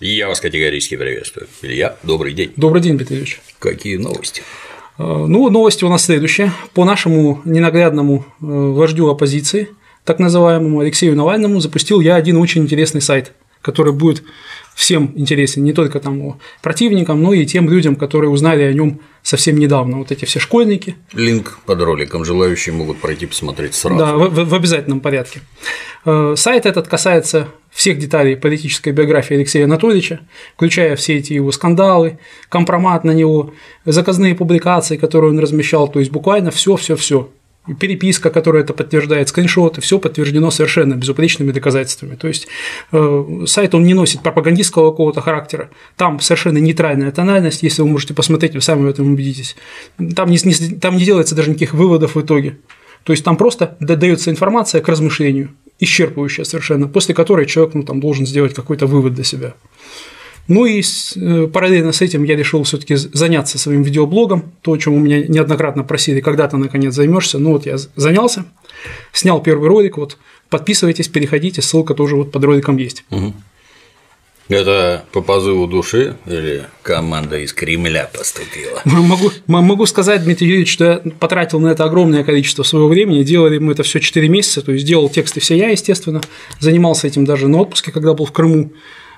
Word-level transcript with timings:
Я 0.00 0.28
вас 0.28 0.40
категорически 0.40 0.96
приветствую. 0.96 1.48
Илья, 1.60 1.96
добрый 2.04 2.32
день. 2.32 2.52
Добрый 2.54 2.80
день, 2.80 2.96
Ильич. 2.96 3.40
Какие 3.58 3.96
новости? 3.96 4.42
Э, 4.96 5.02
ну, 5.02 5.50
новости 5.50 5.82
у 5.82 5.88
нас 5.88 6.04
следующие. 6.04 6.52
По 6.72 6.84
нашему 6.84 7.42
ненаглядному 7.44 8.24
э, 8.24 8.24
вождю 8.40 9.08
оппозиции, 9.08 9.70
так 10.04 10.20
называемому 10.20 10.78
Алексею 10.78 11.16
Навальному, 11.16 11.58
запустил 11.58 12.00
я 12.00 12.14
один 12.14 12.36
очень 12.36 12.62
интересный 12.62 13.00
сайт, 13.00 13.32
который 13.60 13.92
будет 13.92 14.22
всем 14.78 15.12
интересен, 15.16 15.64
не 15.64 15.72
только 15.72 15.98
там 15.98 16.38
противникам, 16.62 17.20
но 17.20 17.34
и 17.34 17.44
тем 17.44 17.68
людям, 17.68 17.96
которые 17.96 18.30
узнали 18.30 18.62
о 18.62 18.72
нем 18.72 19.00
совсем 19.24 19.58
недавно. 19.58 19.98
Вот 19.98 20.12
эти 20.12 20.24
все 20.24 20.38
школьники. 20.38 20.94
Линк 21.12 21.58
под 21.66 21.82
роликом, 21.82 22.24
желающие 22.24 22.72
могут 22.72 22.98
пройти 22.98 23.26
посмотреть 23.26 23.74
сразу. 23.74 23.98
Да, 23.98 24.14
в, 24.14 24.48
в 24.48 24.54
обязательном 24.54 25.00
порядке. 25.00 25.40
Э, 26.04 26.34
сайт 26.36 26.64
этот 26.64 26.86
касается 26.86 27.48
всех 27.72 27.98
деталей 27.98 28.36
политической 28.36 28.92
биографии 28.92 29.34
Алексея 29.34 29.64
Анатольевича, 29.64 30.20
включая 30.54 30.94
все 30.94 31.16
эти 31.16 31.32
его 31.32 31.50
скандалы, 31.50 32.20
компромат 32.48 33.02
на 33.02 33.10
него, 33.10 33.54
заказные 33.84 34.36
публикации, 34.36 34.96
которые 34.96 35.32
он 35.32 35.40
размещал, 35.40 35.88
то 35.88 35.98
есть 35.98 36.12
буквально 36.12 36.52
все, 36.52 36.76
все, 36.76 36.94
все 36.94 37.28
переписка, 37.74 38.30
которая 38.30 38.62
это 38.62 38.72
подтверждает, 38.72 39.28
скриншоты, 39.28 39.80
все 39.80 39.98
подтверждено 39.98 40.50
совершенно 40.50 40.94
безупречными 40.94 41.52
доказательствами. 41.52 42.16
То 42.16 42.28
есть 42.28 42.48
э, 42.92 43.44
сайт 43.46 43.74
он 43.74 43.84
не 43.84 43.94
носит 43.94 44.22
пропагандистского 44.22 44.90
какого-то 44.90 45.20
характера, 45.20 45.70
там 45.96 46.20
совершенно 46.20 46.58
нейтральная 46.58 47.10
тональность, 47.10 47.62
если 47.62 47.82
вы 47.82 47.88
можете 47.88 48.14
посмотреть, 48.14 48.54
вы 48.54 48.60
сами 48.60 48.82
в 48.82 48.86
этом 48.86 49.12
убедитесь. 49.12 49.56
Там 50.14 50.30
не, 50.30 50.38
не, 50.44 50.78
там 50.78 50.96
не 50.96 51.04
делается 51.04 51.34
даже 51.34 51.50
никаких 51.50 51.74
выводов 51.74 52.14
в 52.14 52.20
итоге. 52.20 52.58
То 53.04 53.12
есть 53.12 53.24
там 53.24 53.36
просто 53.36 53.76
дается 53.80 54.30
информация 54.30 54.80
к 54.80 54.88
размышлению, 54.88 55.50
исчерпывающая 55.80 56.44
совершенно, 56.44 56.88
после 56.88 57.14
которой 57.14 57.46
человек 57.46 57.74
ну, 57.74 57.82
там, 57.82 58.00
должен 58.00 58.26
сделать 58.26 58.54
какой-то 58.54 58.86
вывод 58.86 59.14
для 59.14 59.24
себя. 59.24 59.54
Ну 60.48 60.64
и 60.64 60.82
э, 61.16 61.46
параллельно 61.52 61.92
с 61.92 62.00
этим 62.00 62.24
я 62.24 62.34
решил 62.34 62.62
все-таки 62.62 62.96
заняться 62.96 63.58
своим 63.58 63.82
видеоблогом, 63.82 64.50
то, 64.62 64.72
о 64.72 64.78
чем 64.78 64.94
у 64.94 64.98
меня 64.98 65.22
неоднократно 65.26 65.84
просили, 65.84 66.20
когда 66.20 66.48
ты 66.48 66.56
наконец 66.56 66.94
займешься. 66.94 67.38
Ну 67.38 67.52
вот 67.52 67.66
я 67.66 67.76
занялся, 67.96 68.46
снял 69.12 69.42
первый 69.42 69.68
ролик, 69.68 69.98
вот 69.98 70.16
подписывайтесь, 70.48 71.08
переходите, 71.08 71.60
ссылка 71.60 71.94
тоже 71.94 72.16
вот 72.16 72.32
под 72.32 72.44
роликом 72.44 72.78
есть. 72.78 73.04
Угу. 73.10 73.34
Это 74.48 75.04
по 75.12 75.20
позыву 75.20 75.66
души 75.66 76.16
или 76.26 76.64
команда 76.82 77.38
из 77.38 77.52
Кремля 77.52 78.08
поступила? 78.10 78.80
Могу, 78.84 79.30
могу 79.46 79.84
сказать, 79.84 80.24
Дмитрий 80.24 80.46
Юрьевич, 80.46 80.72
что 80.72 80.84
я 80.84 81.10
потратил 81.18 81.60
на 81.60 81.68
это 81.68 81.84
огромное 81.84 82.24
количество 82.24 82.62
своего 82.62 82.88
времени. 82.88 83.22
Делали 83.22 83.58
мы 83.58 83.72
это 83.72 83.82
все 83.82 84.00
4 84.00 84.26
месяца, 84.28 84.62
то 84.62 84.72
есть 84.72 84.86
делал 84.86 85.10
тексты 85.10 85.40
все 85.40 85.56
я, 85.56 85.68
естественно. 85.68 86.22
Занимался 86.60 87.06
этим 87.06 87.26
даже 87.26 87.46
на 87.46 87.58
отпуске, 87.58 87.92
когда 87.92 88.14
был 88.14 88.24
в 88.24 88.32
Крыму. 88.32 88.72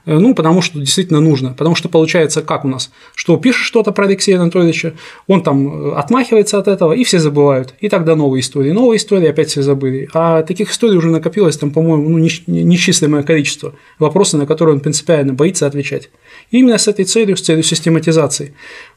Э, 0.06 0.18
ну, 0.18 0.34
потому 0.34 0.62
что 0.62 0.78
действительно 0.78 1.20
нужно. 1.20 1.54
Потому 1.54 1.74
что 1.74 1.88
получается, 1.88 2.42
как 2.42 2.64
у 2.64 2.68
нас, 2.68 2.90
что 3.14 3.36
пишешь 3.36 3.66
что-то 3.66 3.92
про 3.92 4.06
Алексея 4.06 4.40
Анатольевича, 4.40 4.94
он 5.26 5.42
там 5.42 5.90
э, 5.90 5.94
отмахивается 5.94 6.58
от 6.58 6.68
этого, 6.68 6.92
и 6.92 7.04
все 7.04 7.18
забывают. 7.18 7.74
И 7.80 7.88
тогда 7.88 8.16
новые 8.16 8.40
истории. 8.40 8.70
Новые 8.72 8.98
истории 8.98 9.28
опять 9.28 9.48
все 9.48 9.62
забыли. 9.62 10.08
А 10.12 10.42
таких 10.42 10.70
историй 10.70 10.96
уже 10.96 11.08
накопилось 11.08 11.56
там, 11.56 11.70
по-моему, 11.70 12.08
ну, 12.08 12.18
несчислимое 12.18 13.22
количество. 13.22 13.74
Вопросы, 13.98 14.36
на 14.36 14.46
которые 14.46 14.74
он 14.76 14.80
принципиально 14.80 15.32
боится 15.32 15.66
отвечать. 15.66 16.10
И 16.50 16.58
именно 16.58 16.78
с 16.78 16.88
этой 16.88 17.04
целью, 17.04 17.36
с 17.36 17.42
целью 17.42 17.62
систематизации 17.62 18.54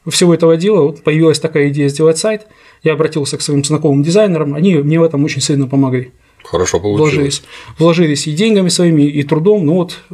всего 0.08 0.34
этого 0.34 0.56
дела 0.56 0.82
вот 0.82 1.02
появилась 1.02 1.40
такая 1.40 1.68
идея 1.68 1.88
сделать 1.88 2.18
сайт. 2.18 2.46
Я 2.82 2.92
обратился 2.92 3.38
к 3.38 3.42
своим 3.42 3.64
знакомым 3.64 4.02
дизайнерам, 4.02 4.54
они 4.54 4.74
мне 4.76 5.00
в 5.00 5.02
этом 5.02 5.24
очень 5.24 5.40
сильно 5.40 5.66
помогли. 5.66 6.12
Хорошо 6.44 6.78
получилось. 6.78 7.10
Вложились, 7.12 7.42
вложились 7.78 8.26
и 8.26 8.32
деньгами 8.32 8.68
своими, 8.68 9.02
и 9.02 9.22
трудом. 9.22 9.64
Ну 9.64 9.74
вот 9.74 10.04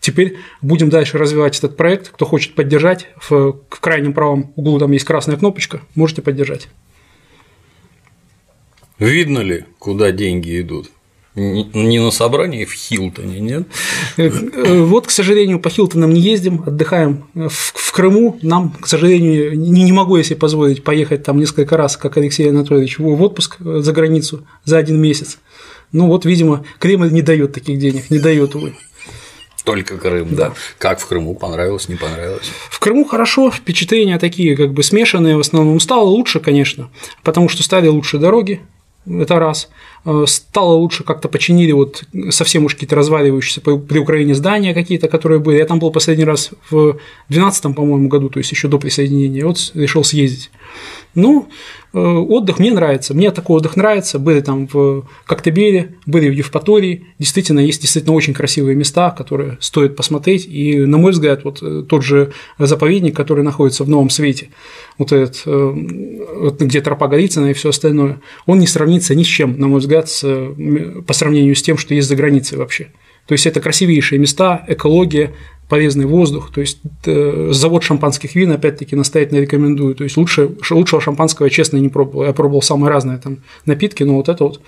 теперь 0.00 0.38
будем 0.62 0.88
дальше 0.88 1.18
развивать 1.18 1.58
этот 1.58 1.76
проект. 1.76 2.08
Кто 2.08 2.24
хочет 2.24 2.54
поддержать, 2.54 3.08
в, 3.16 3.58
в 3.68 3.80
крайнем 3.80 4.12
правом 4.12 4.52
углу 4.56 4.78
там 4.78 4.92
есть 4.92 5.04
красная 5.04 5.36
кнопочка, 5.36 5.82
можете 5.94 6.22
поддержать. 6.22 6.68
Видно 8.98 9.40
ли, 9.40 9.64
куда 9.78 10.12
деньги 10.12 10.60
идут? 10.60 10.90
Не 11.36 12.00
на 12.00 12.10
собрании 12.10 12.64
в 12.64 12.72
Хилтоне, 12.72 13.38
нет? 13.38 13.68
Э, 14.16 14.28
вот, 14.82 15.06
к 15.06 15.10
сожалению, 15.10 15.60
по 15.60 15.70
Хилтонам 15.70 16.12
не 16.12 16.20
ездим, 16.20 16.64
отдыхаем 16.66 17.24
в, 17.34 17.50
в 17.50 17.92
Крыму. 17.92 18.38
Нам, 18.42 18.70
к 18.70 18.88
сожалению, 18.88 19.56
не, 19.56 19.84
не 19.84 19.92
могу 19.92 20.16
я 20.16 20.24
себе 20.24 20.36
позволить 20.36 20.82
поехать 20.82 21.22
там 21.22 21.38
несколько 21.38 21.76
раз, 21.76 21.96
как 21.96 22.16
Алексей 22.16 22.50
Анатольевич, 22.50 22.98
в 22.98 23.22
отпуск 23.22 23.58
э, 23.60 23.80
за 23.80 23.92
границу 23.92 24.44
за 24.64 24.78
один 24.78 25.00
месяц. 25.00 25.38
Ну 25.92 26.08
вот, 26.08 26.24
видимо, 26.24 26.64
Кремль 26.80 27.12
не 27.12 27.22
дает 27.22 27.52
таких 27.52 27.78
денег, 27.78 28.10
не 28.10 28.18
дает, 28.18 28.56
увы. 28.56 28.74
Только 29.64 29.98
Крым, 29.98 30.34
да. 30.34 30.48
да. 30.48 30.54
Как 30.78 30.98
в 30.98 31.06
Крыму 31.06 31.34
понравилось, 31.34 31.88
не 31.88 31.94
понравилось? 31.96 32.50
В 32.70 32.80
Крыму 32.80 33.04
хорошо, 33.04 33.50
впечатления 33.50 34.18
такие 34.18 34.56
как 34.56 34.72
бы 34.72 34.82
смешанные 34.82 35.36
в 35.36 35.40
основном. 35.40 35.78
Стало 35.78 36.04
лучше, 36.04 36.40
конечно, 36.40 36.90
потому 37.22 37.48
что 37.48 37.62
стали 37.62 37.86
лучше 37.86 38.18
дороги, 38.18 38.60
это 39.06 39.38
раз. 39.38 39.70
Э, 40.04 40.24
стало 40.26 40.74
лучше, 40.74 41.04
как-то 41.04 41.28
починили 41.28 41.72
вот 41.72 42.04
совсем 42.30 42.64
уж 42.64 42.74
какие-то 42.74 42.96
разваливающиеся 42.96 43.60
при 43.60 43.98
Украине 43.98 44.34
здания 44.34 44.74
какие-то, 44.74 45.08
которые 45.08 45.40
были. 45.40 45.58
Я 45.58 45.66
там 45.66 45.78
был 45.78 45.90
последний 45.90 46.24
раз 46.24 46.50
в 46.70 46.98
2012, 47.28 47.74
по-моему, 47.74 48.08
году, 48.08 48.28
то 48.28 48.38
есть 48.38 48.52
еще 48.52 48.68
до 48.68 48.78
присоединения, 48.78 49.44
вот 49.44 49.72
решил 49.74 50.04
съездить. 50.04 50.50
Ну, 51.14 51.48
отдых 51.92 52.58
мне 52.58 52.72
нравится, 52.72 53.14
мне 53.14 53.30
такой 53.30 53.56
отдых 53.56 53.76
нравится, 53.76 54.18
были 54.18 54.40
там 54.40 54.68
в 54.72 55.04
Коктебеле, 55.26 55.96
были 56.06 56.28
в 56.28 56.32
Евпатории, 56.32 57.06
действительно, 57.18 57.60
есть 57.60 57.80
действительно 57.80 58.14
очень 58.14 58.34
красивые 58.34 58.76
места, 58.76 59.10
которые 59.10 59.58
стоит 59.60 59.96
посмотреть, 59.96 60.46
и, 60.46 60.78
на 60.78 60.98
мой 60.98 61.12
взгляд, 61.12 61.44
вот 61.44 61.62
э, 61.62 61.82
тот 61.88 62.04
же 62.04 62.32
заповедник, 62.58 63.16
который 63.16 63.42
находится 63.42 63.84
в 63.84 63.88
Новом 63.88 64.10
Свете, 64.10 64.50
вот 64.98 65.12
этот, 65.12 65.42
вот 65.44 66.60
где 66.60 66.80
тропа 66.80 67.08
Голицына 67.08 67.46
и 67.46 67.54
все 67.54 67.70
остальное, 67.70 68.20
он 68.46 68.58
не 68.58 68.66
сравнится 68.66 69.14
ни 69.14 69.22
с 69.22 69.26
чем, 69.26 69.58
на 69.58 69.66
мой 69.66 69.80
взгляд, 69.80 70.08
с, 70.08 70.22
по 71.06 71.12
сравнению 71.12 71.54
с 71.54 71.62
тем, 71.62 71.76
что 71.78 71.94
есть 71.94 72.08
за 72.08 72.16
границей 72.16 72.58
вообще. 72.58 72.88
То 73.26 73.32
есть 73.32 73.46
это 73.46 73.60
красивейшие 73.60 74.18
места, 74.18 74.64
экология, 74.66 75.32
полезный 75.70 76.04
воздух. 76.04 76.52
То 76.52 76.60
есть 76.60 76.78
э, 77.06 77.48
завод 77.52 77.82
шампанских 77.82 78.34
вин, 78.34 78.50
опять-таки, 78.50 78.96
настоятельно 78.96 79.40
рекомендую. 79.40 79.94
То 79.94 80.04
есть 80.04 80.16
лучше, 80.18 80.50
лучшего 80.70 81.00
шампанского 81.00 81.46
я, 81.46 81.50
честно, 81.50 81.78
не 81.78 81.88
пробовал. 81.88 82.26
Я 82.26 82.32
пробовал 82.32 82.60
самые 82.60 82.90
разные 82.90 83.18
там 83.18 83.38
напитки, 83.64 84.02
но 84.02 84.16
вот 84.16 84.28
это 84.28 84.44
вот 84.44 84.60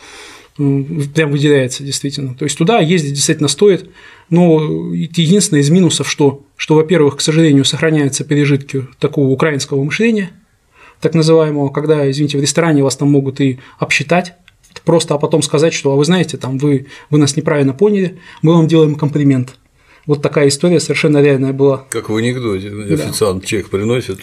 прям 0.56 1.30
выделяется 1.30 1.82
действительно. 1.82 2.34
То 2.34 2.44
есть 2.44 2.56
туда 2.56 2.78
ездить 2.78 3.14
действительно 3.14 3.48
стоит, 3.48 3.90
но 4.30 4.60
единственное 4.92 5.62
из 5.62 5.70
минусов, 5.70 6.08
что, 6.08 6.44
что 6.56 6.76
во-первых, 6.76 7.16
к 7.16 7.20
сожалению, 7.20 7.64
сохраняются 7.64 8.24
пережитки 8.24 8.86
такого 8.98 9.28
украинского 9.28 9.82
мышления, 9.82 10.30
так 11.00 11.14
называемого, 11.14 11.70
когда, 11.70 12.08
извините, 12.08 12.38
в 12.38 12.42
ресторане 12.42 12.84
вас 12.84 12.96
там 12.96 13.10
могут 13.10 13.40
и 13.40 13.58
обсчитать, 13.78 14.34
просто, 14.84 15.14
а 15.14 15.18
потом 15.18 15.42
сказать, 15.42 15.72
что, 15.72 15.92
а 15.92 15.96
вы 15.96 16.04
знаете, 16.04 16.36
там 16.36 16.58
вы, 16.58 16.86
вы 17.10 17.18
нас 17.18 17.36
неправильно 17.36 17.72
поняли, 17.72 18.18
мы 18.42 18.54
вам 18.54 18.68
делаем 18.68 18.94
комплимент. 18.94 19.56
Вот 20.06 20.22
такая 20.22 20.48
история 20.48 20.80
совершенно 20.80 21.22
реальная 21.22 21.52
была. 21.52 21.86
Как 21.90 22.08
в 22.08 22.16
анекдоте, 22.16 22.68
официант 22.68 23.42
да. 23.42 23.46
чек 23.46 23.70
приносит, 23.70 24.18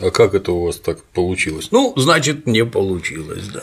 а 0.00 0.10
как 0.10 0.34
это 0.34 0.52
у 0.52 0.64
вас 0.64 0.76
так 0.76 1.02
получилось? 1.04 1.68
Ну, 1.70 1.92
значит, 1.96 2.46
не 2.46 2.64
получилось, 2.64 3.48
да. 3.48 3.62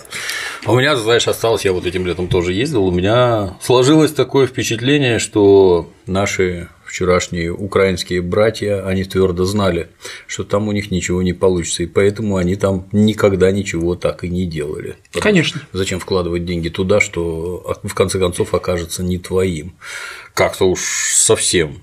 А 0.65 0.71
у 0.71 0.79
меня, 0.79 0.95
знаешь, 0.95 1.27
осталось, 1.27 1.65
я 1.65 1.73
вот 1.73 1.85
этим 1.85 2.05
летом 2.05 2.27
тоже 2.27 2.53
ездил, 2.53 2.85
у 2.85 2.91
меня 2.91 3.57
сложилось 3.61 4.13
такое 4.13 4.47
впечатление, 4.47 5.19
что 5.19 5.89
наши 6.05 6.69
вчерашние 6.91 7.53
украинские 7.53 8.21
братья, 8.21 8.85
они 8.85 9.05
твердо 9.05 9.45
знали, 9.45 9.87
что 10.27 10.43
там 10.43 10.67
у 10.67 10.73
них 10.73 10.91
ничего 10.91 11.21
не 11.21 11.31
получится, 11.31 11.83
и 11.83 11.85
поэтому 11.85 12.35
они 12.35 12.55
там 12.57 12.89
никогда 12.91 13.49
ничего 13.51 13.95
так 13.95 14.25
и 14.25 14.29
не 14.29 14.45
делали. 14.45 14.97
Конечно. 15.13 15.61
Зачем 15.71 16.01
вкладывать 16.01 16.45
деньги 16.45 16.67
туда, 16.67 16.99
что 16.99 17.77
в 17.83 17.93
конце 17.93 18.19
концов 18.19 18.53
окажется 18.53 19.03
не 19.03 19.17
твоим? 19.17 19.73
Как-то 20.33 20.65
уж 20.65 20.81
совсем 21.13 21.81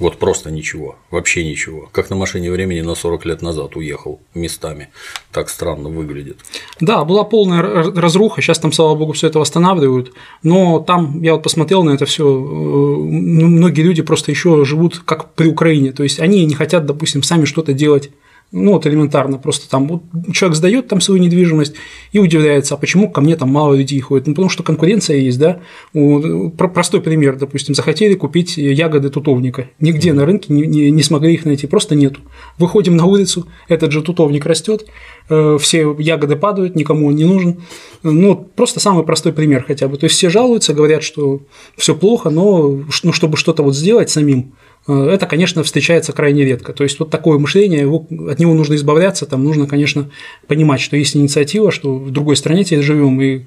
вот 0.00 0.18
просто 0.18 0.50
ничего, 0.50 0.96
вообще 1.10 1.44
ничего. 1.44 1.88
Как 1.92 2.08
на 2.08 2.16
машине 2.16 2.50
времени 2.50 2.80
на 2.80 2.94
40 2.94 3.26
лет 3.26 3.42
назад 3.42 3.76
уехал 3.76 4.20
местами. 4.34 4.88
Так 5.30 5.50
странно 5.50 5.90
выглядит. 5.90 6.38
Да, 6.80 7.04
была 7.04 7.22
полная 7.22 7.62
разруха, 7.62 8.40
сейчас 8.40 8.58
там, 8.58 8.72
слава 8.72 8.94
богу, 8.94 9.12
все 9.12 9.26
это 9.26 9.38
восстанавливают. 9.38 10.12
Но 10.42 10.80
там 10.80 11.20
я 11.22 11.34
вот 11.34 11.42
посмотрел 11.42 11.82
на 11.82 11.90
это 11.90 12.06
все, 12.06 12.24
э, 12.24 12.30
многие 12.30 13.82
люди 13.82 14.00
просто 14.00 14.30
еще 14.30 14.64
живут 14.64 15.02
как 15.04 15.34
при 15.34 15.48
Украине. 15.48 15.92
То 15.92 16.02
есть 16.02 16.18
они 16.18 16.46
не 16.46 16.54
хотят, 16.54 16.86
допустим, 16.86 17.22
сами 17.22 17.44
что-то 17.44 17.74
делать 17.74 18.10
ну, 18.52 18.72
вот 18.72 18.86
элементарно, 18.86 19.38
просто 19.38 19.70
там 19.70 19.86
вот 19.86 20.02
человек 20.32 20.56
сдает 20.56 20.88
там 20.88 21.00
свою 21.00 21.22
недвижимость 21.22 21.74
и 22.10 22.18
удивляется, 22.18 22.74
а 22.74 22.78
почему 22.78 23.08
ко 23.08 23.20
мне 23.20 23.36
там 23.36 23.48
мало 23.48 23.74
людей 23.74 24.00
ходит? 24.00 24.26
Ну, 24.26 24.34
потому 24.34 24.48
что 24.48 24.64
конкуренция 24.64 25.18
есть, 25.18 25.38
да. 25.38 25.60
Простой 25.92 27.00
пример, 27.00 27.36
допустим, 27.36 27.76
захотели 27.76 28.14
купить 28.14 28.56
ягоды 28.56 29.08
тутовника. 29.10 29.68
Нигде 29.78 30.12
на 30.12 30.26
рынке 30.26 30.52
не, 30.52 30.66
не, 30.66 30.90
не 30.90 31.02
смогли 31.02 31.34
их 31.34 31.44
найти, 31.44 31.68
просто 31.68 31.94
нету. 31.94 32.20
Выходим 32.58 32.96
на 32.96 33.04
улицу, 33.04 33.46
этот 33.68 33.92
же 33.92 34.02
тутовник 34.02 34.44
растет, 34.46 34.86
э, 35.28 35.56
все 35.60 35.94
ягоды 35.98 36.34
падают, 36.34 36.74
никому 36.74 37.06
он 37.06 37.14
не 37.14 37.24
нужен. 37.24 37.60
Ну, 38.02 38.34
просто 38.34 38.80
самый 38.80 39.04
простой 39.04 39.32
пример 39.32 39.64
хотя 39.64 39.86
бы. 39.86 39.96
То 39.96 40.04
есть 40.04 40.16
все 40.16 40.28
жалуются, 40.28 40.74
говорят, 40.74 41.04
что 41.04 41.42
все 41.76 41.94
плохо, 41.94 42.30
но 42.30 42.80
ну, 43.04 43.12
чтобы 43.12 43.36
что-то 43.36 43.62
вот 43.62 43.76
сделать 43.76 44.10
самим, 44.10 44.54
это, 44.86 45.26
конечно, 45.26 45.62
встречается 45.62 46.12
крайне 46.12 46.44
редко. 46.44 46.72
То 46.72 46.84
есть 46.84 46.98
вот 46.98 47.10
такое 47.10 47.38
мышление, 47.38 47.80
его, 47.80 48.06
от 48.28 48.38
него 48.38 48.54
нужно 48.54 48.74
избавляться, 48.74 49.26
там 49.26 49.44
нужно, 49.44 49.66
конечно, 49.66 50.10
понимать, 50.46 50.80
что 50.80 50.96
есть 50.96 51.16
инициатива, 51.16 51.70
что 51.70 51.96
в 51.96 52.10
другой 52.10 52.36
стране 52.36 52.64
теперь 52.64 52.82
живем, 52.82 53.20
и 53.20 53.42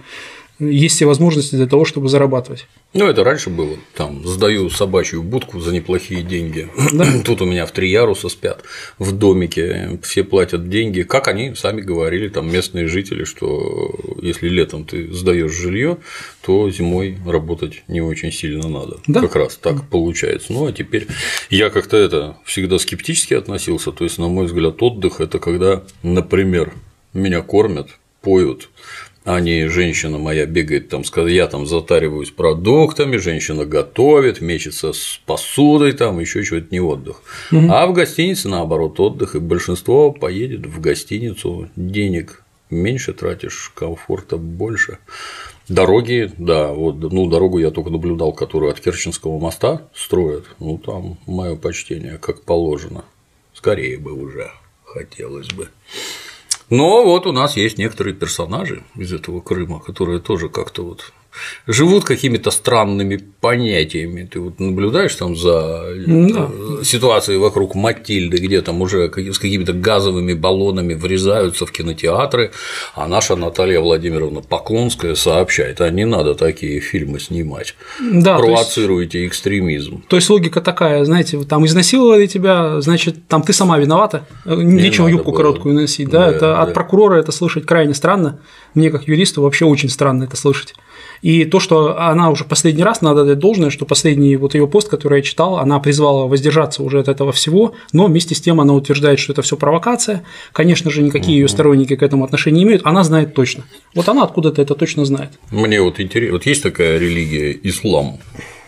есть 0.70 0.96
все 0.96 1.06
возможности 1.06 1.56
для 1.56 1.68
того, 1.68 1.86
чтобы 1.86 2.10
зарабатывать. 2.10 2.68
Ну, 2.94 3.08
это 3.08 3.24
раньше 3.24 3.50
было. 3.50 3.76
Там 3.96 4.26
сдаю 4.26 4.70
собачью 4.70 5.24
будку 5.24 5.60
за 5.60 5.74
неплохие 5.74 6.22
деньги. 6.22 6.70
Да? 6.94 7.06
Тут 7.26 7.42
у 7.42 7.46
меня 7.46 7.66
в 7.66 7.72
три 7.72 7.90
яруса 7.90 8.30
спят 8.30 8.64
в 9.00 9.12
домике, 9.12 10.00
все 10.04 10.24
платят 10.24 10.70
деньги. 10.70 11.04
Как 11.04 11.28
они 11.28 11.56
сами 11.56 11.82
говорили, 11.82 12.30
там 12.30 12.52
местные 12.52 12.88
жители, 12.88 13.24
что 13.24 13.94
если 14.22 14.48
летом 14.48 14.86
ты 14.86 15.12
сдаешь 15.12 15.52
жилье, 15.52 15.98
то 16.42 16.70
зимой 16.70 17.18
работать 17.26 17.84
не 17.88 18.02
очень 18.02 18.32
сильно 18.32 18.68
надо. 18.68 18.98
Да? 19.08 19.22
Как 19.22 19.36
раз 19.36 19.58
так 19.58 19.88
получается. 19.90 20.54
Ну 20.54 20.68
а 20.68 20.72
теперь 20.72 21.08
я 21.50 21.70
как-то 21.70 21.98
это 21.98 22.38
всегда 22.46 22.80
скептически 22.80 23.34
относился. 23.34 23.92
То 23.92 24.04
есть, 24.04 24.18
на 24.18 24.28
мой 24.28 24.46
взгляд, 24.46 24.82
отдых 24.82 25.22
это 25.22 25.40
когда, 25.40 25.84
например, 26.04 26.74
меня 27.14 27.42
кормят, 27.42 27.90
поют, 28.22 28.70
а 29.26 29.40
не 29.40 29.68
женщина 29.68 30.18
моя 30.18 30.46
бегает 30.46 30.90
там, 30.90 31.04
я 31.28 31.48
там 31.48 31.66
затариваюсь 31.66 32.32
продуктами, 32.32 33.18
женщина 33.18 33.66
готовит, 33.66 34.42
мечется 34.42 34.94
с 34.94 35.20
посудой, 35.26 35.94
там 35.94 36.20
еще 36.20 36.44
чего-то 36.44 36.68
не 36.72 36.82
отдых. 36.82 37.22
Угу. 37.52 37.72
А 37.72 37.88
в 37.88 37.94
гостинице 37.94 38.50
наоборот 38.50 39.00
отдых, 39.00 39.36
и 39.36 39.40
большинство 39.40 40.12
поедет 40.12 40.66
в 40.66 40.82
гостиницу, 40.82 41.70
денег 41.76 42.44
меньше 42.70 43.14
тратишь, 43.14 43.72
комфорта 43.76 44.38
больше. 44.38 44.98
Дороги, 45.70 46.30
да, 46.38 46.74
вот, 46.74 46.96
ну, 47.00 47.30
дорогу 47.30 47.58
я 47.60 47.72
только 47.72 47.90
наблюдал, 47.90 48.34
которую 48.34 48.72
от 48.72 48.82
Керченского 48.82 49.40
моста 49.40 49.84
строят, 49.96 50.46
ну, 50.60 50.78
там 50.78 51.18
мое 51.26 51.56
почтение, 51.56 52.18
как 52.18 52.42
положено. 52.42 53.06
Скорее 53.54 53.98
бы 53.98 54.12
уже 54.12 54.52
хотелось 54.84 55.48
бы. 55.48 55.70
Но 56.70 57.04
вот 57.04 57.26
у 57.28 57.32
нас 57.32 57.58
есть 57.58 57.78
некоторые 57.78 58.14
персонажи 58.14 58.84
из 58.96 59.14
этого 59.14 59.42
Крыма, 59.42 59.80
которые 59.80 60.20
тоже 60.20 60.50
как-то 60.50 60.84
вот 60.84 61.14
живут 61.68 62.04
какими-то 62.04 62.52
странными 62.52 63.20
понятиями. 63.42 64.28
Ты 64.32 64.40
вот 64.40 64.60
наблюдаешь 64.60 65.16
там 65.16 65.36
за 65.36 65.84
да. 66.06 66.50
ситуацией 66.84 67.38
вокруг 67.38 67.76
Матильды, 67.76 68.38
где 68.38 68.62
там 68.62 68.82
уже 68.82 69.12
с 69.12 69.38
какими-то 69.38 69.74
газовыми 69.74 70.34
баллонами 70.34 70.94
врезаются 70.94 71.66
в 71.66 71.72
кинотеатры, 71.72 72.52
а 72.96 73.08
наша 73.08 73.36
Наталья 73.36 73.80
Владимировна 73.80 74.42
Поклонская 74.42 75.16
сообщает, 75.16 75.82
а 75.82 75.90
не 75.90 76.06
надо 76.06 76.36
такие 76.36 76.80
фильмы 76.80 77.20
снимать. 77.20 77.76
Да, 78.00 78.38
Провоцируете 78.38 79.24
есть, 79.24 79.34
экстремизм. 79.34 80.04
То 80.08 80.16
есть 80.16 80.30
логика 80.30 80.62
такая, 80.62 81.04
знаете, 81.06 81.42
там 81.44 81.66
изнасиловали 81.66 82.28
тебя, 82.28 82.82
значит, 82.82 83.28
там 83.28 83.42
ты 83.42 83.54
сама 83.54 83.78
виновата, 83.78 84.26
нечего 84.46 85.08
юбку 85.08 85.32
было. 85.32 85.38
короткую 85.38 85.76
носить, 85.76 86.10
да, 86.10 86.26
да 86.26 86.30
это 86.30 86.40
да. 86.40 86.62
от 86.62 86.74
прокурора 86.74 87.16
это 87.16 87.32
слышать 87.32 87.66
крайне 87.66 87.94
странно, 87.94 88.40
мне 88.74 88.90
как 88.90 89.08
юристу 89.08 89.42
вообще 89.42 89.66
очень 89.66 89.90
странно 89.90 90.24
это 90.24 90.38
слышать. 90.38 90.76
И 91.24 91.46
то, 91.46 91.62
что 91.62 91.98
она 92.00 92.30
уже 92.30 92.44
последний 92.44 92.84
раз, 92.84 93.02
надо 93.02 93.24
дать 93.24 93.40
должное, 93.40 93.70
что 93.70 93.86
последний 93.86 94.36
вот 94.36 94.56
ее 94.56 94.68
пост, 94.68 94.90
который 94.90 95.20
я 95.20 95.22
читал, 95.24 95.58
она 95.58 95.80
призвала 95.80 96.28
воздержаться 96.28 96.84
уже 96.84 97.00
от 97.00 97.08
этого 97.08 97.32
всего, 97.32 97.74
но 97.94 98.08
вместе 98.08 98.36
с 98.36 98.42
тем 98.42 98.60
она 98.60 98.74
утверждает, 98.74 99.20
что 99.20 99.32
это 99.32 99.42
все 99.42 99.56
провокация. 99.56 100.26
Конечно 100.52 100.92
же, 100.92 101.02
никакие 101.02 101.40
ее 101.40 101.48
сторонники 101.48 101.96
к 101.96 102.04
этому 102.04 102.26
отношения 102.26 102.58
не 102.58 102.64
имеют, 102.64 102.82
она 102.86 103.06
знает 103.06 103.34
точно. 103.34 103.64
Вот 103.96 104.10
она 104.10 104.24
откуда-то 104.24 104.62
это 104.62 104.76
точно 104.76 105.06
знает. 105.06 105.32
Мне 105.50 105.82
вот 105.82 106.02
интересно, 106.02 106.34
вот 106.34 106.46
есть 106.46 106.62
такая 106.62 107.00
религия 107.00 107.58
ислам, 107.64 108.20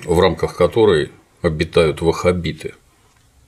в 0.05 0.17
рамках 0.17 0.55
которой 0.55 1.11
обитают 1.41 2.01
ваххабиты. 2.01 2.73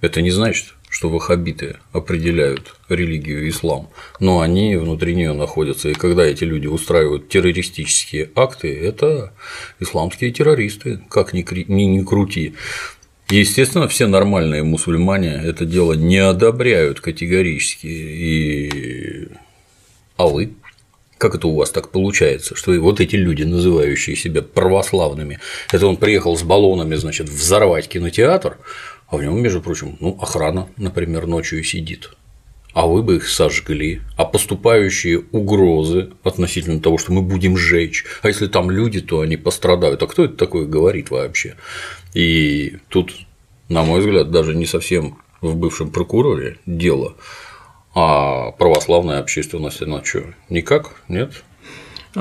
Это 0.02 0.22
не 0.22 0.32
значит, 0.32 0.76
что 0.90 1.10
ваххабиты 1.10 1.78
определяют 1.92 2.76
религию 2.90 3.48
ислам, 3.50 3.90
но 4.20 4.40
они 4.40 4.76
внутри 4.78 5.16
нее 5.16 5.34
находятся. 5.34 5.90
И 5.90 5.94
когда 5.94 6.26
эти 6.26 6.44
люди 6.44 6.68
устраивают 6.68 7.30
террористические 7.30 8.30
акты, 8.36 8.74
это 8.74 9.34
исламские 9.80 10.32
террористы, 10.32 11.02
как 11.10 11.34
ни, 11.34 11.46
ни, 11.72 11.84
ни 11.84 12.04
крути. 12.04 12.56
Естественно, 13.30 13.90
все 13.90 14.08
нормальные 14.08 14.64
мусульмане 14.64 15.42
это 15.44 15.66
дело 15.66 15.94
не 15.94 16.18
одобряют 16.18 17.02
категорически. 17.02 17.88
И... 17.88 19.28
А 20.16 20.28
вы? 20.28 20.54
Как 21.18 21.36
это 21.36 21.48
у 21.48 21.56
вас 21.56 21.72
так 21.72 21.90
получается, 21.90 22.56
что 22.56 22.72
вот 22.80 23.02
эти 23.02 23.16
люди, 23.16 23.44
называющие 23.44 24.16
себя 24.16 24.44
православными, 24.44 25.40
это 25.72 25.88
он 25.88 25.98
приехал 25.98 26.38
с 26.38 26.44
баллонами, 26.44 26.96
значит, 26.96 27.28
взорвать 27.28 27.90
кинотеатр, 27.90 28.58
а 29.10 29.18
в 29.18 29.24
нем, 29.24 29.42
между 29.42 29.62
прочим, 29.62 29.98
ну, 30.00 30.18
охрана, 30.22 30.68
например, 30.78 31.28
ночью 31.28 31.64
сидит. 31.64 32.12
А 32.74 32.86
вы 32.86 33.02
бы 33.02 33.16
их 33.16 33.28
сожгли, 33.28 34.02
а 34.18 34.26
поступающие 34.26 35.24
угрозы 35.32 36.12
относительно 36.24 36.80
того, 36.80 36.98
что 36.98 37.12
мы 37.12 37.22
будем 37.22 37.58
сжечь, 37.58 38.06
а 38.22 38.28
если 38.28 38.48
там 38.48 38.70
люди, 38.70 39.02
то 39.02 39.22
они 39.22 39.38
пострадают. 39.38 40.04
А 40.04 40.08
кто 40.08 40.26
это 40.26 40.36
такое 40.36 40.66
говорит 40.66 41.10
вообще? 41.10 41.56
И 42.14 42.78
тут, 42.90 43.16
на 43.70 43.84
мой 43.84 44.02
взгляд, 44.02 44.30
даже 44.30 44.54
не 44.54 44.66
совсем 44.66 45.18
в 45.42 45.56
бывшем 45.56 45.90
прокуроре 45.90 46.58
дело, 46.66 47.16
а 47.96 48.52
православная 48.52 49.20
общественность, 49.20 49.82
она 49.82 50.04
что, 50.04 50.26
никак? 50.50 51.02
Нет? 51.08 51.44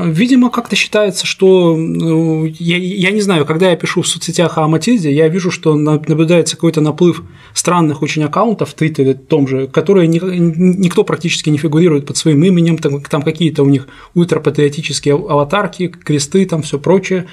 Видимо, 0.05 0.51
как-то 0.51 0.77
считается, 0.77 1.25
что 1.25 1.75
ну, 1.75 2.45
я, 2.45 2.77
я 2.77 3.11
не 3.13 3.23
знаю, 3.23 3.47
когда 3.47 3.71
я 3.71 3.77
пишу 3.77 4.03
в 4.03 4.07
соцсетях 4.07 4.59
о 4.59 4.69
Матильде, 4.69 5.11
я 5.11 5.29
вижу, 5.29 5.51
что 5.51 5.75
наблюдается 5.75 6.57
какой-то 6.57 6.83
наплыв 6.83 7.23
странных 7.55 8.03
очень 8.03 8.23
аккаунтов 8.23 8.69
в 8.71 8.75
Твиттере 8.75 9.15
том 9.15 9.49
же, 9.49 9.69
которые 9.69 10.07
ни, 10.07 10.19
никто 10.19 11.03
практически 11.03 11.49
не 11.49 11.57
фигурирует 11.57 12.05
под 12.05 12.19
своим 12.19 12.45
именем, 12.45 12.77
там, 12.77 13.01
там 13.01 13.23
какие-то 13.23 13.63
у 13.63 13.69
них 13.69 13.89
ультрапатриотические 14.15 15.15
аватарки, 15.15 15.89
кресты, 15.89 16.45
там 16.45 16.61
все 16.61 16.79
прочее, 16.79 17.27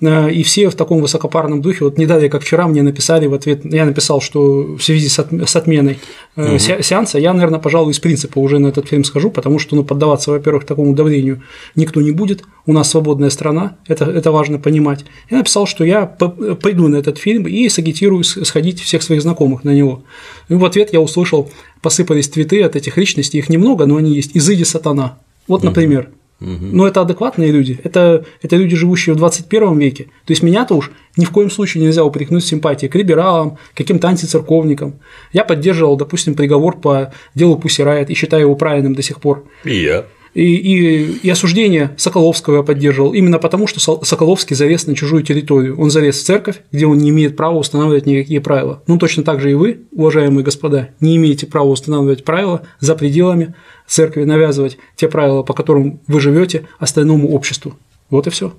э, 0.00 0.32
и 0.32 0.42
все 0.42 0.70
в 0.70 0.74
таком 0.74 1.00
высокопарном 1.00 1.62
духе. 1.62 1.84
Вот 1.84 1.98
не 1.98 2.06
далее, 2.06 2.28
как 2.28 2.42
вчера 2.42 2.66
мне 2.66 2.82
написали 2.82 3.28
в 3.28 3.34
ответ, 3.34 3.64
я 3.64 3.84
написал, 3.84 4.20
что 4.20 4.74
в 4.76 4.80
связи 4.80 5.08
с, 5.08 5.18
с 5.18 5.56
отменой 5.56 6.00
угу. 6.34 6.58
сеанса 6.58 7.20
я, 7.20 7.32
наверное, 7.32 7.60
пожалуй, 7.60 7.92
из 7.92 8.00
принципа 8.00 8.40
уже 8.40 8.58
на 8.58 8.66
этот 8.66 8.88
фильм 8.88 9.04
скажу, 9.04 9.30
потому 9.30 9.60
что 9.60 9.76
ну, 9.76 9.84
поддаваться, 9.84 10.32
во-первых, 10.32 10.64
такому 10.64 10.94
давлению 10.94 11.42
никто 11.76 12.00
не 12.00 12.07
не 12.08 12.14
будет, 12.14 12.44
у 12.66 12.72
нас 12.72 12.90
свободная 12.90 13.30
страна, 13.30 13.76
это, 13.86 14.04
это 14.04 14.32
важно 14.32 14.58
понимать. 14.58 15.04
Я 15.30 15.38
написал, 15.38 15.66
что 15.66 15.84
я 15.84 16.06
пойду 16.06 16.88
на 16.88 16.96
этот 16.96 17.18
фильм 17.18 17.46
и 17.46 17.68
сагитирую 17.68 18.24
сходить 18.24 18.80
всех 18.80 19.02
своих 19.02 19.22
знакомых 19.22 19.64
на 19.64 19.74
него. 19.74 20.02
И 20.48 20.54
в 20.54 20.64
ответ 20.64 20.92
я 20.92 21.00
услышал, 21.00 21.50
посыпались 21.82 22.28
твиты 22.28 22.62
от 22.62 22.76
этих 22.76 22.96
личностей, 22.96 23.38
их 23.38 23.48
немного, 23.48 23.86
но 23.86 23.96
они 23.96 24.14
есть, 24.14 24.36
«Изыди 24.36 24.64
сатана». 24.64 25.18
Вот, 25.46 25.62
например, 25.62 26.10
но 26.40 26.86
это 26.86 27.00
адекватные 27.00 27.50
люди, 27.50 27.80
это, 27.82 28.24
это 28.42 28.56
люди, 28.56 28.76
живущие 28.76 29.14
в 29.14 29.18
21 29.18 29.76
веке. 29.78 30.04
То 30.24 30.30
есть 30.30 30.42
меня-то 30.42 30.74
уж 30.76 30.92
ни 31.16 31.24
в 31.24 31.30
коем 31.30 31.50
случае 31.50 31.82
нельзя 31.82 32.04
упрекнуть 32.04 32.44
симпатии 32.44 32.86
к 32.86 32.94
либералам, 32.94 33.58
каким-то 33.74 34.08
антицерковникам. 34.08 35.00
Я 35.32 35.44
поддерживал, 35.44 35.96
допустим, 35.96 36.34
приговор 36.34 36.78
по 36.78 37.12
делу 37.34 37.56
Пусси 37.56 37.82
Райт 37.82 38.10
и 38.10 38.14
считаю 38.14 38.42
его 38.42 38.54
правильным 38.54 38.94
до 38.94 39.02
сих 39.02 39.20
пор. 39.20 39.44
И 39.64 39.82
я 39.82 40.04
и, 40.34 40.54
и, 40.54 41.18
и 41.22 41.30
осуждение 41.30 41.94
Соколовского 41.96 42.58
я 42.58 42.62
поддерживал 42.62 43.12
именно 43.12 43.38
потому, 43.38 43.66
что 43.66 44.04
Соколовский 44.04 44.54
залез 44.54 44.86
на 44.86 44.94
чужую 44.94 45.22
территорию. 45.22 45.78
Он 45.78 45.90
залез 45.90 46.20
в 46.20 46.24
церковь, 46.24 46.60
где 46.72 46.86
он 46.86 46.98
не 46.98 47.10
имеет 47.10 47.36
права 47.36 47.58
устанавливать 47.58 48.06
никакие 48.06 48.40
правила. 48.40 48.82
Ну, 48.86 48.98
точно 48.98 49.22
так 49.22 49.40
же 49.40 49.50
и 49.50 49.54
вы, 49.54 49.82
уважаемые 49.92 50.44
господа, 50.44 50.90
не 51.00 51.16
имеете 51.16 51.46
права 51.46 51.68
устанавливать 51.68 52.24
правила 52.24 52.62
за 52.80 52.94
пределами 52.94 53.54
церкви, 53.86 54.24
навязывать 54.24 54.78
те 54.96 55.08
правила, 55.08 55.42
по 55.42 55.54
которым 55.54 56.00
вы 56.06 56.20
живете 56.20 56.68
остальному 56.78 57.30
обществу. 57.30 57.76
Вот 58.10 58.26
и 58.26 58.30
все. 58.30 58.54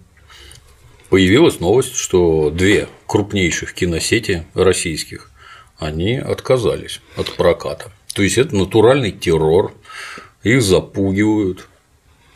Появилась 1.09 1.59
новость, 1.59 1.95
что 1.95 2.51
две 2.51 2.87
крупнейших 3.07 3.73
киносети 3.73 4.45
российских 4.53 5.31
они 5.77 6.17
отказались 6.17 7.01
от 7.15 7.35
проката. 7.35 7.91
То 8.13 8.21
есть 8.21 8.37
это 8.37 8.55
натуральный 8.55 9.11
террор, 9.11 9.73
их 10.43 10.61
запугивают. 10.61 11.67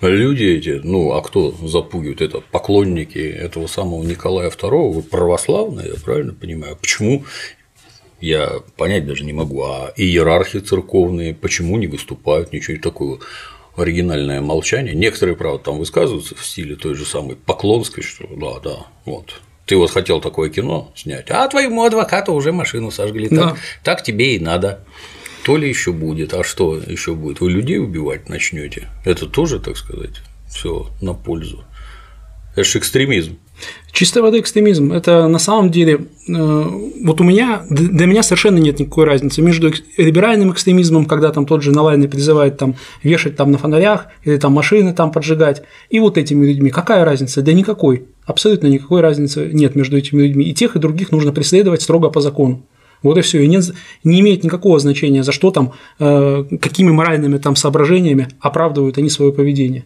Люди 0.02 0.44
эти, 0.44 0.82
ну, 0.84 1.14
а 1.14 1.22
кто 1.22 1.52
запугивает? 1.52 2.22
Это 2.22 2.42
поклонники 2.42 3.18
этого 3.18 3.68
самого 3.68 4.04
Николая 4.04 4.50
II, 4.50 4.92
вы 4.92 5.02
православные, 5.02 5.90
я 5.90 5.96
правильно 6.04 6.34
понимаю? 6.34 6.76
Почему 6.76 7.24
я 8.20 8.62
понять 8.78 9.06
даже 9.06 9.24
не 9.24 9.34
могу, 9.34 9.64
а 9.64 9.94
иерархи 9.96 10.60
церковные 10.60 11.34
почему 11.34 11.78
не 11.78 11.88
выступают, 11.88 12.54
ничего 12.54 12.82
такого 12.82 13.20
оригинальное 13.76 14.42
молчание. 14.42 14.94
Некоторые, 14.94 15.36
правда, 15.36 15.64
там 15.64 15.78
высказываются 15.78 16.36
в 16.36 16.46
стиле 16.46 16.76
той 16.76 16.96
же 16.96 17.06
самой 17.06 17.36
Поклонской, 17.36 18.04
что 18.04 18.28
да, 18.28 18.60
да, 18.60 18.86
вот. 19.06 19.42
Ты 19.66 19.78
вот 19.78 19.92
хотел 19.92 20.20
такое 20.20 20.50
кино 20.50 20.92
снять, 20.96 21.30
а 21.30 21.48
твоему 21.48 21.84
адвокату 21.84 22.34
уже 22.34 22.52
машину 22.52 22.92
сожгли. 22.92 23.30
Да. 23.30 23.50
Так, 23.50 23.58
так 23.84 24.04
тебе 24.04 24.36
и 24.36 24.40
надо 24.40 24.86
то 25.44 25.58
ли 25.58 25.68
еще 25.68 25.92
будет, 25.92 26.34
а 26.34 26.44
что 26.44 26.78
еще 26.78 27.14
будет? 27.14 27.42
Вы 27.42 27.52
людей 27.52 27.80
убивать 27.80 28.30
начнете? 28.30 28.90
Это 29.06 29.28
тоже, 29.28 29.60
так 29.60 29.78
сказать, 29.78 30.22
все 30.50 30.88
на 31.02 31.14
пользу. 31.14 31.64
Это 32.56 32.64
же 32.64 32.80
экстремизм. 32.80 33.38
Чистой 33.92 34.22
воды 34.22 34.40
экстремизм. 34.40 34.92
Это 34.92 35.28
на 35.28 35.40
самом 35.40 35.70
деле, 35.70 36.08
э, 36.28 36.70
вот 37.04 37.22
у 37.22 37.24
меня, 37.24 37.64
для 37.70 38.06
меня 38.06 38.24
совершенно 38.24 38.58
нет 38.58 38.80
никакой 38.80 39.06
разницы 39.06 39.42
между 39.42 39.72
либеральным 39.98 40.52
экстремизмом, 40.52 41.06
когда 41.06 41.32
там 41.32 41.46
тот 41.46 41.62
же 41.62 41.72
Навальный 41.72 42.08
призывает 42.08 42.58
там 42.58 42.76
вешать 43.04 43.36
там 43.36 43.52
на 43.52 43.58
фонарях 43.58 44.08
или 44.24 44.38
там 44.38 44.54
машины 44.54 44.94
там 44.94 45.12
поджигать, 45.12 45.64
и 45.90 46.00
вот 46.00 46.18
этими 46.18 46.46
людьми. 46.46 46.72
Какая 46.72 47.06
разница? 47.06 47.42
Да 47.42 47.54
никакой. 47.54 48.06
Абсолютно 48.26 48.68
никакой 48.68 49.02
разницы 49.02 49.50
нет 49.54 49.76
между 49.76 49.98
этими 49.98 50.24
людьми. 50.24 50.46
И 50.46 50.54
тех, 50.54 50.76
и 50.76 50.80
других 50.80 51.12
нужно 51.12 51.32
преследовать 51.32 51.82
строго 51.82 52.10
по 52.10 52.22
закону. 52.22 52.66
Вот 53.04 53.18
и 53.18 53.22
все. 53.22 53.44
И 53.44 53.48
не, 53.48 53.60
не 54.04 54.22
имеет 54.22 54.44
никакого 54.44 54.80
значения, 54.80 55.24
за 55.24 55.32
что 55.32 55.52
там, 55.52 55.74
э, 56.00 56.46
какими 56.60 56.90
моральными 56.90 57.38
там 57.38 57.56
соображениями 57.56 58.30
оправдывают 58.40 58.98
они 58.98 59.10
свое 59.10 59.32
поведение. 59.32 59.86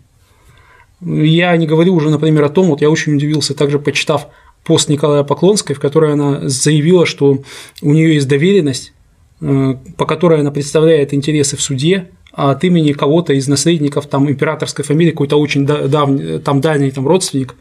Я 1.02 1.56
не 1.58 1.68
говорю 1.68 1.96
уже, 1.96 2.10
например, 2.10 2.44
о 2.46 2.50
том, 2.50 2.68
вот 2.68 2.82
я 2.82 2.90
очень 2.90 3.16
удивился, 3.16 3.54
также 3.54 3.80
почитав 3.80 4.28
пост 4.64 4.90
Николая 4.90 5.24
Поклонской, 5.24 5.76
в 5.76 5.80
которой 5.80 6.14
она 6.14 6.48
заявила, 6.48 7.06
что 7.06 7.40
у 7.82 7.94
нее 7.94 8.16
есть 8.16 8.28
доверенность, 8.28 8.94
э, 9.42 9.76
по 9.98 10.06
которой 10.06 10.40
она 10.40 10.52
представляет 10.52 11.14
интересы 11.14 11.58
в 11.58 11.62
суде, 11.62 12.10
а 12.34 12.52
от 12.52 12.64
имени 12.64 12.92
кого-то 12.92 13.34
из 13.34 13.48
наследников 13.48 14.06
там 14.06 14.30
императорской 14.30 14.86
фамилии, 14.86 15.12
какой-то 15.12 15.38
очень 15.38 15.66
давний, 15.66 16.38
там 16.38 16.62
дальний 16.62 16.92
там 16.92 17.08
родственник, 17.08 17.56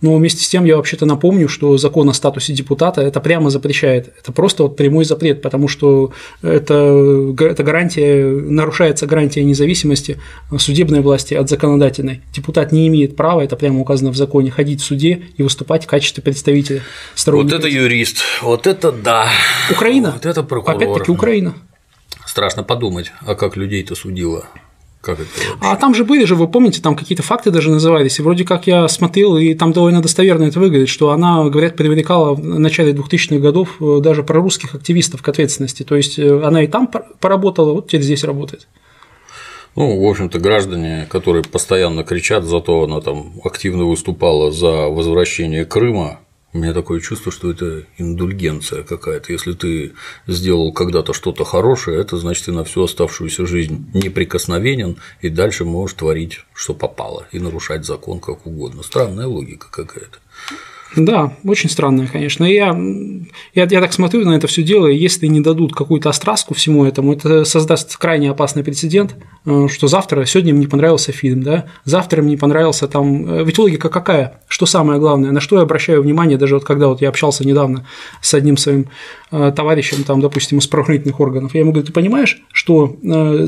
но 0.00 0.16
вместе 0.16 0.44
с 0.44 0.48
тем 0.48 0.64
я 0.64 0.76
вообще-то 0.76 1.06
напомню, 1.06 1.48
что 1.48 1.76
закон 1.76 2.08
о 2.08 2.12
статусе 2.12 2.52
депутата 2.52 3.00
это 3.00 3.20
прямо 3.20 3.50
запрещает. 3.50 4.12
Это 4.20 4.32
просто 4.32 4.64
вот 4.64 4.76
прямой 4.76 5.04
запрет, 5.04 5.42
потому 5.42 5.68
что 5.68 6.12
это, 6.42 7.34
это 7.38 7.62
гарантия, 7.62 8.24
нарушается 8.24 9.06
гарантия 9.06 9.44
независимости 9.44 10.18
судебной 10.58 11.00
власти 11.00 11.34
от 11.34 11.48
законодательной. 11.48 12.22
Депутат 12.32 12.72
не 12.72 12.86
имеет 12.88 13.16
права, 13.16 13.42
это 13.42 13.56
прямо 13.56 13.80
указано 13.80 14.10
в 14.10 14.16
законе, 14.16 14.50
ходить 14.50 14.80
в 14.80 14.84
суде 14.84 15.22
и 15.36 15.42
выступать 15.42 15.84
в 15.84 15.86
качестве 15.86 16.22
представителя 16.22 16.82
сторонника. 17.14 17.56
Вот 17.56 17.64
это 17.64 17.68
юрист, 17.68 18.18
вот 18.42 18.66
это 18.66 18.92
да. 18.92 19.28
Украина. 19.70 20.12
Вот 20.12 20.26
это 20.26 20.42
прокурор. 20.42 20.76
Опять-таки 20.76 21.10
Украина. 21.10 21.54
Страшно 22.26 22.62
подумать, 22.62 23.10
а 23.26 23.34
как 23.34 23.56
людей-то 23.56 23.94
судила 23.94 24.46
как 25.00 25.20
это? 25.20 25.28
А 25.60 25.76
там 25.76 25.94
же 25.94 26.04
были 26.04 26.24
же, 26.24 26.34
вы 26.34 26.48
помните, 26.48 26.82
там 26.82 26.96
какие-то 26.96 27.22
факты 27.22 27.50
даже 27.50 27.70
назывались, 27.70 28.18
и 28.18 28.22
вроде 28.22 28.44
как 28.44 28.66
я 28.66 28.88
смотрел, 28.88 29.36
и 29.36 29.54
там 29.54 29.72
довольно 29.72 30.02
достоверно 30.02 30.44
это 30.44 30.58
выглядит, 30.58 30.88
что 30.88 31.10
она, 31.10 31.48
говорят, 31.48 31.76
привлекала 31.76 32.34
в 32.34 32.58
начале 32.58 32.92
2000-х 32.92 33.38
годов 33.38 33.76
э, 33.80 34.00
даже 34.00 34.22
прорусских 34.22 34.74
активистов 34.74 35.22
к 35.22 35.28
ответственности, 35.28 35.84
то 35.84 35.94
есть 35.94 36.18
э, 36.18 36.42
она 36.42 36.62
и 36.62 36.66
там 36.66 36.90
поработала, 37.20 37.72
вот 37.74 37.88
теперь 37.88 38.02
здесь 38.02 38.24
работает. 38.24 38.66
Ну, 39.76 40.00
в 40.00 40.10
общем-то, 40.10 40.40
граждане, 40.40 41.06
которые 41.08 41.44
постоянно 41.44 42.02
кричат, 42.02 42.44
зато 42.44 42.82
она 42.82 43.00
там 43.00 43.34
активно 43.44 43.84
выступала 43.84 44.50
за 44.50 44.88
возвращение 44.88 45.64
Крыма, 45.64 46.18
у 46.52 46.58
меня 46.58 46.72
такое 46.72 47.00
чувство, 47.00 47.30
что 47.30 47.50
это 47.50 47.84
индульгенция 47.98 48.82
какая-то. 48.82 49.32
Если 49.32 49.52
ты 49.52 49.92
сделал 50.26 50.72
когда-то 50.72 51.12
что-то 51.12 51.44
хорошее, 51.44 52.00
это 52.00 52.16
значит, 52.16 52.46
ты 52.46 52.52
на 52.52 52.64
всю 52.64 52.84
оставшуюся 52.84 53.46
жизнь 53.46 53.90
неприкосновенен 53.92 54.96
и 55.20 55.28
дальше 55.28 55.64
можешь 55.64 55.96
творить, 55.96 56.44
что 56.54 56.72
попало, 56.72 57.26
и 57.32 57.38
нарушать 57.38 57.84
закон 57.84 58.20
как 58.20 58.46
угодно. 58.46 58.82
Странная 58.82 59.26
логика 59.26 59.68
какая-то. 59.70 60.18
Да, 60.96 61.34
очень 61.44 61.68
странное, 61.68 62.06
конечно. 62.06 62.44
Я, 62.44 62.76
я, 63.54 63.64
я 63.70 63.80
так 63.80 63.92
смотрю 63.92 64.24
на 64.24 64.34
это 64.36 64.46
все 64.46 64.62
дело, 64.62 64.86
и 64.86 64.96
если 64.96 65.26
не 65.26 65.40
дадут 65.40 65.74
какую-то 65.74 66.08
остраску 66.08 66.54
всему 66.54 66.84
этому, 66.84 67.12
это 67.12 67.44
создаст 67.44 67.96
крайне 67.96 68.30
опасный 68.30 68.64
прецедент, 68.64 69.16
э, 69.44 69.68
что 69.70 69.86
завтра, 69.86 70.24
сегодня 70.24 70.52
мне 70.54 70.62
не 70.62 70.66
понравился 70.66 71.12
фильм, 71.12 71.42
да, 71.42 71.66
завтра 71.84 72.22
мне 72.22 72.38
понравился 72.38 72.88
там… 72.88 73.30
Э, 73.30 73.44
ведь 73.44 73.58
логика 73.58 73.90
какая? 73.90 74.40
Что 74.48 74.64
самое 74.64 74.98
главное? 74.98 75.30
На 75.30 75.40
что 75.40 75.56
я 75.56 75.62
обращаю 75.62 76.02
внимание, 76.02 76.38
даже 76.38 76.54
вот 76.54 76.64
когда 76.64 76.88
вот 76.88 77.02
я 77.02 77.10
общался 77.10 77.46
недавно 77.46 77.86
с 78.22 78.32
одним 78.32 78.56
своим 78.56 78.86
э, 79.30 79.52
товарищем, 79.54 80.04
там, 80.04 80.20
допустим, 80.20 80.58
из 80.58 80.66
правоохранительных 80.66 81.20
органов, 81.20 81.54
я 81.54 81.60
ему 81.60 81.72
говорю, 81.72 81.86
ты 81.86 81.92
понимаешь, 81.92 82.42
что 82.52 82.96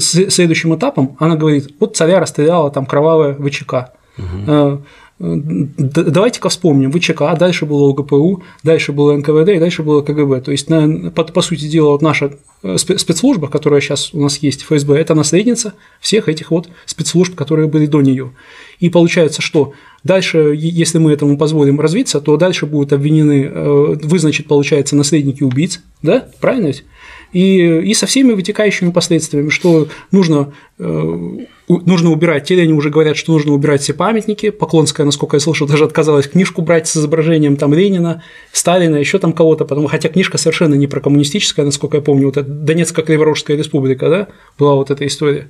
следующим 0.00 0.74
этапом 0.74 1.16
она 1.18 1.36
говорит, 1.36 1.74
вот 1.80 1.96
царя 1.96 2.20
расстреляла 2.20 2.70
там 2.70 2.84
кровавая 2.84 3.34
ВЧК. 3.34 3.92
Угу 4.18 4.82
давайте-ка 5.20 6.48
вспомним, 6.48 6.90
ВЧК, 6.90 7.36
дальше 7.38 7.66
было 7.66 7.90
ОГПУ, 7.90 8.42
дальше 8.62 8.92
было 8.92 9.14
НКВД 9.14 9.50
и 9.50 9.58
дальше 9.58 9.82
было 9.82 10.00
КГБ. 10.00 10.40
То 10.40 10.50
есть, 10.50 10.66
по, 10.66 11.24
по 11.24 11.42
сути 11.42 11.66
дела, 11.66 11.90
вот 11.90 12.00
наша 12.00 12.32
э, 12.62 12.78
спецслужба, 12.78 13.48
которая 13.48 13.82
сейчас 13.82 14.14
у 14.14 14.20
нас 14.22 14.38
есть, 14.38 14.62
ФСБ, 14.62 14.98
это 14.98 15.14
наследница 15.14 15.74
всех 16.00 16.30
этих 16.30 16.50
вот 16.50 16.70
спецслужб, 16.86 17.34
которые 17.34 17.68
были 17.68 17.84
до 17.84 18.00
нее. 18.00 18.32
И 18.78 18.88
получается, 18.88 19.42
что 19.42 19.74
дальше, 20.04 20.54
если 20.56 20.96
мы 20.96 21.12
этому 21.12 21.36
позволим 21.36 21.80
развиться, 21.80 22.22
то 22.22 22.38
дальше 22.38 22.64
будут 22.64 22.94
обвинены, 22.94 23.44
э, 23.44 23.96
вы, 24.02 24.18
значит, 24.18 24.46
получается, 24.46 24.96
наследники 24.96 25.42
убийц, 25.42 25.82
да, 26.00 26.28
правильно 26.40 26.68
ведь? 26.68 26.84
И, 27.32 27.80
и 27.80 27.94
со 27.94 28.06
всеми 28.06 28.32
вытекающими 28.32 28.90
последствиями, 28.90 29.50
что 29.50 29.88
нужно, 30.10 30.52
э, 30.78 31.36
нужно 31.68 32.10
убирать, 32.10 32.50
или 32.50 32.60
они 32.60 32.72
уже 32.72 32.90
говорят, 32.90 33.16
что 33.16 33.32
нужно 33.32 33.52
убирать 33.52 33.82
все 33.82 33.94
памятники, 33.94 34.50
Поклонская, 34.50 35.06
насколько 35.06 35.36
я 35.36 35.40
слышал, 35.40 35.68
даже 35.68 35.84
отказалась 35.84 36.26
книжку 36.26 36.62
брать 36.62 36.88
с 36.88 36.96
изображением 36.96 37.56
там 37.56 37.72
Ленина, 37.72 38.22
Сталина, 38.52 38.96
еще 38.96 39.18
там 39.18 39.32
кого-то, 39.32 39.64
потому 39.64 39.86
хотя 39.86 40.08
книжка 40.08 40.38
совершенно 40.38 40.74
не 40.74 40.88
про 40.88 41.00
коммунистическая, 41.00 41.64
насколько 41.64 41.98
я 41.98 42.02
помню, 42.02 42.26
вот 42.26 42.36
это 42.36 42.50
Донецкая 42.50 43.04
Криворожская 43.04 43.56
республика, 43.56 44.08
да, 44.10 44.28
была 44.58 44.74
вот 44.74 44.90
эта 44.90 45.06
история. 45.06 45.48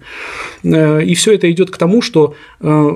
Э, 0.62 1.02
и 1.02 1.14
все 1.14 1.34
это 1.34 1.50
идет 1.50 1.70
к 1.70 1.78
тому, 1.78 2.02
что 2.02 2.34
э, 2.60 2.90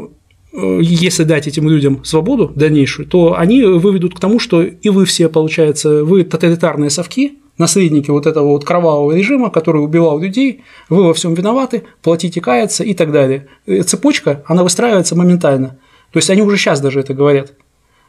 если 0.81 1.25
дать 1.25 1.49
этим 1.49 1.69
людям 1.69 2.05
свободу 2.05 2.53
дальнейшую, 2.55 3.07
то 3.07 3.37
они 3.37 3.63
выведут 3.63 4.15
к 4.15 4.21
тому, 4.21 4.39
что 4.39 4.63
и 4.63 4.89
вы 4.89 5.05
все, 5.05 5.29
получается, 5.29 6.05
вы 6.05 6.23
тоталитарные 6.23 6.91
совки, 6.91 7.39
наследники 7.59 8.11
вот 8.11 8.27
этого 8.27 8.49
вот 8.49 8.65
кровавого 8.65 9.13
режима, 9.13 9.51
который 9.51 9.83
убивал 9.83 10.19
людей, 10.19 10.63
вы 10.89 11.05
во 11.05 11.15
всем 11.15 11.35
виноваты, 11.35 11.85
платите, 12.03 12.41
каяться 12.41 12.85
и 12.85 12.95
так 12.95 13.13
далее. 13.13 13.49
Э, 13.67 13.83
цепочка, 13.83 14.43
она 14.47 14.63
выстраивается 14.63 15.17
моментально. 15.17 15.79
То 16.11 16.19
есть 16.19 16.31
они 16.31 16.43
уже 16.43 16.57
сейчас 16.57 16.81
даже 16.81 17.01
это 17.01 17.15
говорят. 17.15 17.53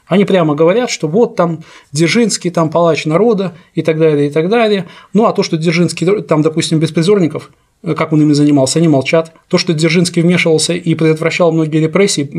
Они 0.07 0.25
прямо 0.25 0.53
говорят, 0.53 0.91
что 0.91 1.07
вот 1.07 1.35
там 1.35 1.63
Дзержинский, 1.91 2.51
там 2.51 2.69
палач 2.69 3.05
народа 3.05 3.53
и 3.73 3.81
так 3.81 3.97
далее, 3.97 4.27
и 4.27 4.31
так 4.31 4.49
далее. 4.49 4.85
Ну 5.13 5.25
а 5.25 5.33
то, 5.33 5.41
что 5.41 5.57
Дзержинский, 5.57 6.21
там, 6.21 6.41
допустим, 6.41 6.79
беспризорников, 6.79 7.51
э, 7.83 7.93
как 7.93 8.13
он 8.13 8.21
ими 8.21 8.33
занимался, 8.33 8.79
они 8.79 8.87
молчат. 8.87 9.33
То, 9.47 9.57
что 9.57 9.73
Дзержинский 9.73 10.21
вмешивался 10.21 10.73
и 10.73 10.95
предотвращал 10.95 11.51
многие 11.51 11.79
репрессии, 11.79 12.29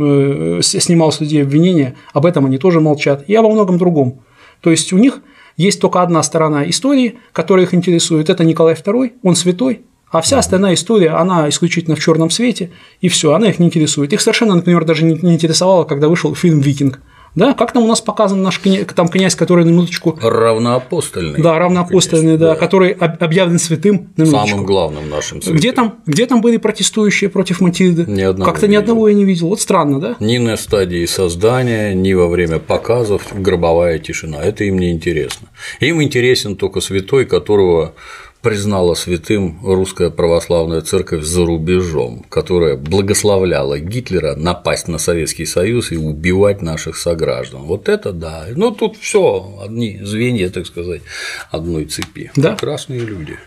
э, 0.58 0.62
снимал 0.62 1.12
с 1.12 1.20
людей 1.20 1.42
обвинения, 1.42 1.96
об 2.12 2.26
этом 2.26 2.46
они 2.46 2.58
тоже 2.58 2.80
молчат. 2.80 3.24
И 3.26 3.34
обо 3.34 3.50
многом 3.50 3.78
другом. 3.78 4.20
То 4.60 4.70
есть 4.70 4.92
у 4.92 4.98
них 4.98 5.20
есть 5.56 5.80
только 5.80 6.02
одна 6.02 6.22
сторона 6.22 6.68
истории, 6.68 7.18
которая 7.32 7.66
их 7.66 7.74
интересует. 7.74 8.30
Это 8.30 8.44
Николай 8.44 8.74
II, 8.74 9.12
он 9.22 9.36
святой, 9.36 9.82
а 10.10 10.20
вся 10.20 10.38
остальная 10.38 10.74
история, 10.74 11.10
она 11.10 11.48
исключительно 11.48 11.96
в 11.96 12.00
черном 12.00 12.30
свете, 12.30 12.70
и 13.00 13.08
все, 13.08 13.34
она 13.34 13.48
их 13.48 13.58
не 13.58 13.66
интересует. 13.66 14.12
Их 14.12 14.20
совершенно, 14.20 14.54
например, 14.54 14.84
даже 14.84 15.04
не 15.04 15.34
интересовало, 15.34 15.84
когда 15.84 16.08
вышел 16.08 16.34
фильм 16.34 16.60
«Викинг». 16.60 17.00
Да, 17.36 17.52
как 17.52 17.72
там 17.72 17.84
у 17.84 17.86
нас 17.86 18.00
показан 18.00 18.42
наш 18.42 18.58
князь, 18.60 18.86
там 18.94 19.08
князь, 19.08 19.34
который 19.34 19.64
на 19.66 19.68
минуточку… 19.68 20.18
Равноапостольный. 20.20 21.40
Да, 21.40 21.58
равноапостольный, 21.58 22.38
да, 22.38 22.54
да, 22.54 22.56
который 22.56 22.92
объявлен 22.92 23.58
святым 23.58 24.08
на 24.16 24.22
минуточку. 24.22 24.48
Самым 24.48 24.66
главным 24.66 25.08
нашим 25.10 25.42
святым. 25.42 25.56
Где 25.58 25.72
там, 25.72 25.98
где 26.06 26.26
там 26.26 26.40
были 26.40 26.56
протестующие 26.56 27.28
против 27.28 27.60
Матильды? 27.60 28.10
Ни 28.10 28.22
одного 28.22 28.50
Как-то 28.50 28.68
ни 28.68 28.74
одного 28.74 29.08
я 29.08 29.14
не 29.14 29.24
видел. 29.24 29.48
Вот 29.48 29.60
странно, 29.60 30.00
да? 30.00 30.16
Ни 30.18 30.38
на 30.38 30.56
стадии 30.56 31.04
создания, 31.04 31.94
ни 31.94 32.14
во 32.14 32.26
время 32.26 32.58
показов 32.58 33.22
гробовая 33.34 33.98
тишина. 33.98 34.42
Это 34.42 34.64
им 34.64 34.78
не 34.78 34.90
интересно. 34.90 35.48
Им 35.80 36.02
интересен 36.02 36.56
только 36.56 36.80
святой, 36.80 37.26
которого 37.26 37.94
признала 38.42 38.94
святым 38.94 39.58
русская 39.64 40.10
православная 40.10 40.80
церковь 40.80 41.24
за 41.24 41.44
рубежом, 41.44 42.24
которая 42.28 42.76
благословляла 42.76 43.78
Гитлера 43.78 44.36
напасть 44.36 44.88
на 44.88 44.98
Советский 44.98 45.46
Союз 45.46 45.92
и 45.92 45.96
убивать 45.96 46.62
наших 46.62 46.96
сограждан. 46.96 47.62
Вот 47.62 47.88
это 47.88 48.12
да. 48.12 48.46
Ну 48.54 48.70
тут 48.70 48.96
все 48.96 49.58
одни 49.62 49.98
звенья, 50.02 50.50
так 50.50 50.66
сказать, 50.66 51.02
одной 51.50 51.86
цепи. 51.86 52.30
Да. 52.36 52.52
Прекрасные 52.52 53.00
люди. 53.00 53.38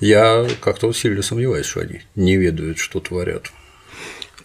Я 0.00 0.46
как-то 0.60 0.92
сильно 0.92 1.22
сомневаюсь, 1.22 1.66
что 1.66 1.80
они 1.80 2.00
не 2.14 2.36
ведают, 2.36 2.78
что 2.78 3.00
творят. 3.00 3.52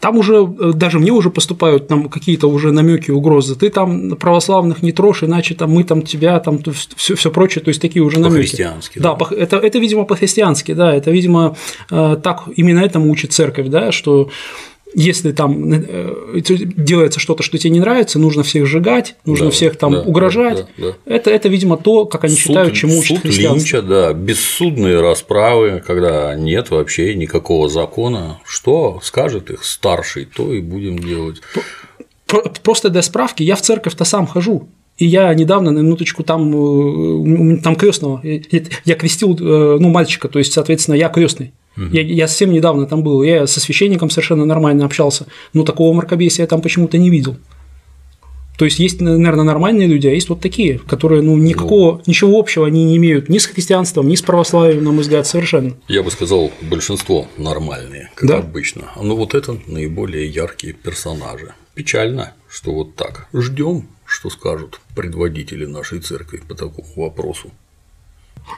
Там 0.01 0.17
уже 0.17 0.33
э, 0.59 0.71
даже 0.73 0.99
мне 0.99 1.11
уже 1.11 1.29
поступают 1.29 1.87
там 1.87 2.09
какие-то 2.09 2.49
уже 2.49 2.71
намеки, 2.71 3.11
угрозы. 3.11 3.55
Ты 3.55 3.69
там 3.69 4.17
православных 4.17 4.81
не 4.81 4.91
трожь, 4.91 5.23
иначе 5.23 5.53
там 5.53 5.71
мы 5.71 5.83
там 5.83 6.01
тебя 6.01 6.39
там 6.39 6.59
все, 6.95 7.15
все 7.15 7.31
прочее, 7.31 7.63
то 7.63 7.69
есть 7.69 7.79
такие 7.81 8.03
уже 8.03 8.19
намеки. 8.19 8.41
По-христиански. 8.41 8.99
Да, 8.99 9.15
да. 9.15 9.27
это, 9.35 9.57
это, 9.57 9.79
видимо, 9.79 10.05
по-христиански, 10.05 10.73
да, 10.73 10.93
это, 10.93 11.11
видимо, 11.11 11.55
э, 11.91 12.17
так 12.21 12.45
именно 12.55 12.79
этому 12.79 13.11
учит 13.11 13.31
церковь, 13.31 13.67
да, 13.67 13.91
что 13.91 14.29
если 14.93 15.31
там 15.31 15.71
э, 15.73 16.41
делается 16.41 17.19
что-то, 17.19 17.43
что 17.43 17.57
тебе 17.57 17.71
не 17.71 17.79
нравится, 17.79 18.19
нужно 18.19 18.43
всех 18.43 18.65
сжигать, 18.65 19.15
нужно 19.25 19.45
да, 19.47 19.51
всех 19.51 19.77
там 19.77 19.93
да, 19.93 20.01
угрожать. 20.01 20.57
Да, 20.57 20.67
да, 20.77 20.85
да. 21.05 21.13
Это, 21.13 21.29
это, 21.29 21.49
видимо, 21.49 21.77
то, 21.77 22.05
как 22.05 22.25
они 22.25 22.35
суд, 22.35 22.41
считают, 22.41 22.73
чему 22.73 22.99
учат 22.99 23.19
суд 23.19 23.25
Линча, 23.25 23.81
да, 23.81 24.13
бессудные 24.13 24.99
расправы, 25.01 25.81
когда 25.85 26.35
нет 26.35 26.71
вообще 26.71 27.15
никакого 27.15 27.69
закона. 27.69 28.39
Что 28.45 28.99
скажет 29.03 29.49
их 29.49 29.63
старший, 29.63 30.25
то 30.25 30.53
и 30.53 30.59
будем 30.59 30.99
делать. 30.99 31.41
Просто 32.63 32.89
для 32.89 33.01
справки, 33.01 33.43
я 33.43 33.55
в 33.55 33.61
церковь-то 33.61 34.05
сам 34.05 34.27
хожу. 34.27 34.67
И 34.97 35.05
я 35.05 35.33
недавно, 35.33 35.71
на 35.71 35.79
минуточку, 35.79 36.23
там, 36.23 37.55
э, 37.55 37.57
там 37.61 37.75
крестного, 37.75 38.21
я 38.23 38.95
крестил 38.95 39.35
э, 39.35 39.77
ну, 39.79 39.89
мальчика, 39.89 40.27
то 40.27 40.37
есть, 40.37 40.53
соответственно, 40.53 40.95
я 40.95 41.09
крестный. 41.09 41.53
Угу. 41.77 41.85
Я, 41.91 42.01
я 42.01 42.27
совсем 42.27 42.51
недавно 42.51 42.85
там 42.85 43.03
был, 43.03 43.23
я 43.23 43.47
со 43.47 43.59
священником 43.59 44.09
совершенно 44.09 44.45
нормально 44.45 44.85
общался, 44.85 45.27
но 45.53 45.63
такого 45.63 45.93
мракобесия 45.93 46.43
я 46.43 46.47
там 46.47 46.61
почему-то 46.61 46.97
не 46.97 47.09
видел. 47.09 47.37
То 48.57 48.65
есть 48.65 48.77
есть, 48.77 49.01
наверное, 49.01 49.43
нормальные 49.43 49.87
люди, 49.87 50.05
а 50.05 50.11
есть 50.11 50.29
вот 50.29 50.39
такие, 50.39 50.77
которые 50.77 51.23
ну, 51.23 51.35
никакого, 51.35 51.93
ну, 51.93 52.01
ничего 52.05 52.37
общего 52.37 52.67
они 52.67 52.83
не 52.83 52.97
имеют 52.97 53.27
ни 53.27 53.39
с 53.39 53.47
христианством, 53.47 54.07
ни 54.07 54.13
с 54.13 54.21
православием, 54.21 54.83
на 54.83 54.91
мой 54.91 55.01
взгляд, 55.01 55.25
совершенно. 55.25 55.75
Я 55.87 56.03
бы 56.03 56.11
сказал, 56.11 56.51
большинство 56.61 57.27
нормальные, 57.37 58.11
как 58.13 58.29
да? 58.29 58.37
обычно. 58.37 58.91
Но 59.01 59.15
вот 59.15 59.33
это 59.33 59.57
наиболее 59.65 60.27
яркие 60.27 60.73
персонажи. 60.73 61.53
Печально, 61.73 62.33
что 62.47 62.71
вот 62.73 62.95
так. 62.95 63.27
Ждем, 63.33 63.87
что 64.05 64.29
скажут 64.29 64.79
предводители 64.95 65.65
нашей 65.65 65.99
церкви 65.99 66.41
по 66.47 66.53
такому 66.53 66.87
вопросу. 66.97 67.51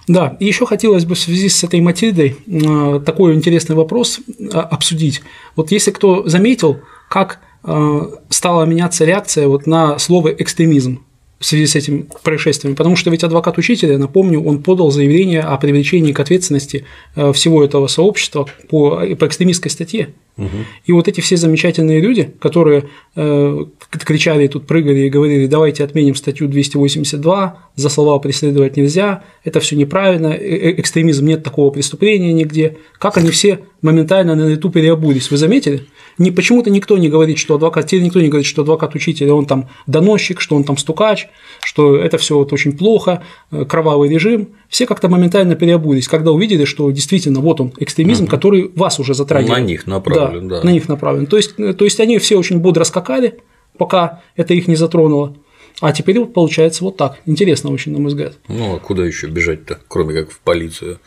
Да, 0.07 0.37
и 0.39 0.45
еще 0.45 0.65
хотелось 0.65 1.05
бы 1.05 1.15
в 1.15 1.19
связи 1.19 1.49
с 1.49 1.63
этой 1.63 1.81
Матильдой 1.81 2.35
э, 2.45 2.99
такой 3.05 3.33
интересный 3.35 3.75
вопрос 3.75 4.19
э, 4.19 4.45
обсудить. 4.49 5.21
Вот 5.55 5.71
если 5.71 5.91
кто 5.91 6.27
заметил, 6.27 6.79
как 7.09 7.39
Э, 7.65 8.01
стала 8.29 8.65
меняться 8.65 9.05
реакция 9.05 9.47
вот 9.47 9.67
на 9.67 9.97
слово 9.97 10.29
экстремизм 10.29 11.05
в 11.39 11.45
связи 11.45 11.65
с 11.65 11.75
этим 11.75 12.07
происшествием, 12.23 12.75
потому 12.75 12.95
что 12.95 13.09
ведь 13.09 13.23
адвокат 13.23 13.57
учителя, 13.57 13.97
напомню, 13.97 14.41
он 14.41 14.63
подал 14.63 14.91
заявление 14.91 15.41
о 15.41 15.57
привлечении 15.57 16.13
к 16.13 16.19
ответственности 16.19 16.85
э, 17.15 17.33
всего 17.33 17.63
этого 17.63 17.87
сообщества 17.87 18.47
по, 18.69 19.01
по 19.19 19.27
экстремистской 19.27 19.69
статье. 19.69 20.09
Угу. 20.37 20.57
И 20.85 20.91
вот 20.93 21.07
эти 21.07 21.21
все 21.21 21.37
замечательные 21.37 21.99
люди, 22.01 22.33
которые 22.39 22.85
э, 23.15 23.65
кричали 23.89 24.47
тут, 24.47 24.65
прыгали 24.65 24.99
и 24.99 25.09
говорили, 25.09 25.45
давайте 25.45 25.83
отменим 25.83 26.15
статью 26.15 26.47
282, 26.47 27.57
за 27.75 27.89
слова 27.89 28.17
преследовать 28.19 28.77
нельзя, 28.77 29.23
это 29.43 29.59
все 29.59 29.75
неправильно, 29.75 30.27
э, 30.27 30.39
э, 30.39 30.79
экстремизм 30.79 31.25
нет 31.25 31.43
такого 31.43 31.69
преступления 31.71 32.33
нигде, 32.33 32.77
как 32.97 33.17
они 33.17 33.29
все 33.29 33.59
моментально 33.81 34.35
на 34.35 34.47
лету 34.47 34.71
переобулись, 34.71 35.29
вы 35.29 35.37
заметили? 35.37 35.85
Не, 36.17 36.31
почему-то 36.31 36.69
никто 36.69 36.97
не 36.97 37.09
говорит, 37.09 37.37
что 37.37 37.55
адвокат, 37.55 37.87
теперь 37.87 38.03
никто 38.03 38.21
не 38.21 38.29
говорит, 38.29 38.45
что 38.45 38.61
адвокат 38.61 38.95
учитель, 38.95 39.29
он 39.31 39.45
там 39.45 39.69
доносчик, 39.87 40.41
что 40.41 40.55
он 40.55 40.63
там 40.63 40.77
стукач, 40.77 41.27
что 41.63 41.95
это 41.95 42.17
все 42.17 42.37
вот 42.37 42.53
очень 42.53 42.77
плохо, 42.77 43.23
кровавый 43.67 44.09
режим. 44.09 44.49
Все 44.69 44.85
как-то 44.85 45.09
моментально 45.09 45.55
переобулись, 45.55 46.07
когда 46.07 46.31
увидели, 46.31 46.65
что 46.65 46.89
действительно 46.91 47.39
вот 47.39 47.61
он 47.61 47.73
экстремизм, 47.77 48.23
угу. 48.23 48.31
который 48.31 48.71
вас 48.75 48.99
уже 48.99 49.13
затрагивает. 49.13 49.59
На 49.59 49.63
них 49.63 49.87
направлен, 49.87 50.47
да, 50.47 50.61
да. 50.61 50.63
На 50.67 50.71
них 50.71 50.87
направлен. 50.87 51.25
То 51.25 51.37
есть, 51.37 51.55
то 51.55 51.85
есть 51.85 51.99
они 51.99 52.17
все 52.19 52.37
очень 52.37 52.59
бодро 52.59 52.83
скакали, 52.83 53.39
пока 53.77 54.21
это 54.35 54.53
их 54.53 54.67
не 54.67 54.75
затронуло. 54.75 55.35
А 55.81 55.91
теперь 55.91 56.19
вот 56.19 56.33
получается 56.33 56.83
вот 56.83 56.97
так. 56.97 57.19
Интересно 57.25 57.71
очень, 57.71 57.91
на 57.93 57.99
мой 57.99 58.09
взгляд. 58.09 58.35
Ну, 58.47 58.75
а 58.75 58.79
куда 58.79 59.05
еще 59.05 59.27
бежать-то, 59.27 59.79
кроме 59.87 60.13
как 60.13 60.31
в 60.31 60.39
полицию? 60.39 60.99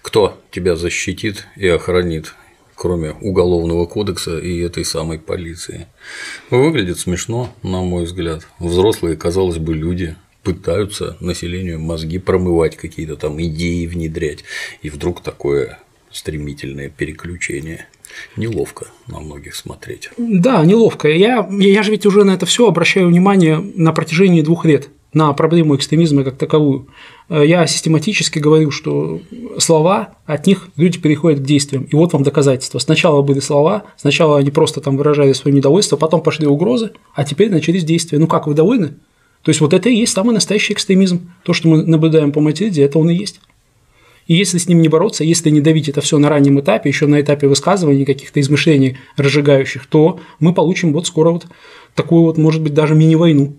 Кто 0.00 0.38
тебя 0.50 0.76
защитит 0.76 1.46
и 1.56 1.66
охранит, 1.66 2.34
кроме 2.82 3.12
уголовного 3.20 3.86
кодекса 3.86 4.38
и 4.38 4.58
этой 4.58 4.84
самой 4.84 5.20
полиции? 5.20 5.86
Выглядит 6.50 6.98
смешно, 6.98 7.48
на 7.62 7.80
мой 7.80 8.06
взгляд. 8.06 8.44
Взрослые, 8.58 9.16
казалось 9.16 9.58
бы, 9.58 9.72
люди 9.72 10.16
пытаются 10.42 11.16
населению 11.20 11.78
мозги 11.78 12.18
промывать, 12.18 12.76
какие-то 12.76 13.14
там 13.14 13.40
идеи 13.40 13.86
внедрять, 13.86 14.42
и 14.82 14.90
вдруг 14.90 15.22
такое 15.22 15.78
стремительное 16.10 16.88
переключение. 16.88 17.86
Неловко 18.36 18.88
на 19.06 19.20
многих 19.20 19.54
смотреть. 19.54 20.10
Да, 20.18 20.64
неловко. 20.64 21.08
Я, 21.08 21.48
я 21.50 21.84
же 21.84 21.92
ведь 21.92 22.04
уже 22.04 22.24
на 22.24 22.32
это 22.32 22.46
все 22.46 22.66
обращаю 22.66 23.06
внимание 23.06 23.58
на 23.76 23.92
протяжении 23.92 24.42
двух 24.42 24.64
лет 24.64 24.88
на 25.12 25.32
проблему 25.34 25.76
экстремизма 25.76 26.24
как 26.24 26.36
таковую. 26.36 26.88
Я 27.32 27.66
систематически 27.66 28.38
говорю, 28.38 28.70
что 28.70 29.22
слова, 29.56 30.16
от 30.26 30.46
них 30.46 30.68
люди 30.76 30.98
переходят 30.98 31.40
к 31.40 31.44
действиям. 31.44 31.84
И 31.84 31.96
вот 31.96 32.12
вам 32.12 32.24
доказательства. 32.24 32.78
Сначала 32.78 33.22
были 33.22 33.40
слова, 33.40 33.84
сначала 33.96 34.36
они 34.36 34.50
просто 34.50 34.82
там 34.82 34.98
выражали 34.98 35.32
свое 35.32 35.56
недовольство, 35.56 35.96
потом 35.96 36.20
пошли 36.20 36.46
угрозы, 36.46 36.90
а 37.14 37.24
теперь 37.24 37.50
начались 37.50 37.84
действия. 37.84 38.18
Ну 38.18 38.26
как, 38.26 38.46
вы 38.46 38.52
довольны? 38.52 38.88
То 39.42 39.48
есть 39.48 39.62
вот 39.62 39.72
это 39.72 39.88
и 39.88 39.96
есть 39.96 40.12
самый 40.12 40.34
настоящий 40.34 40.74
экстремизм. 40.74 41.32
То, 41.42 41.54
что 41.54 41.68
мы 41.68 41.84
наблюдаем 41.86 42.32
по 42.32 42.40
Матильде, 42.40 42.82
это 42.82 42.98
он 42.98 43.08
и 43.08 43.14
есть. 43.14 43.40
И 44.26 44.34
если 44.34 44.58
с 44.58 44.68
ним 44.68 44.82
не 44.82 44.88
бороться, 44.88 45.24
если 45.24 45.48
не 45.48 45.62
давить 45.62 45.88
это 45.88 46.02
все 46.02 46.18
на 46.18 46.28
раннем 46.28 46.60
этапе, 46.60 46.90
еще 46.90 47.06
на 47.06 47.20
этапе 47.20 47.48
высказываний, 47.48 48.04
каких-то 48.04 48.40
измышлений 48.40 48.98
разжигающих, 49.16 49.86
то 49.86 50.20
мы 50.38 50.52
получим 50.52 50.92
вот 50.92 51.06
скоро 51.06 51.30
вот 51.30 51.46
такую 51.94 52.24
вот, 52.24 52.36
может 52.36 52.62
быть, 52.62 52.74
даже 52.74 52.94
мини-войну. 52.94 53.56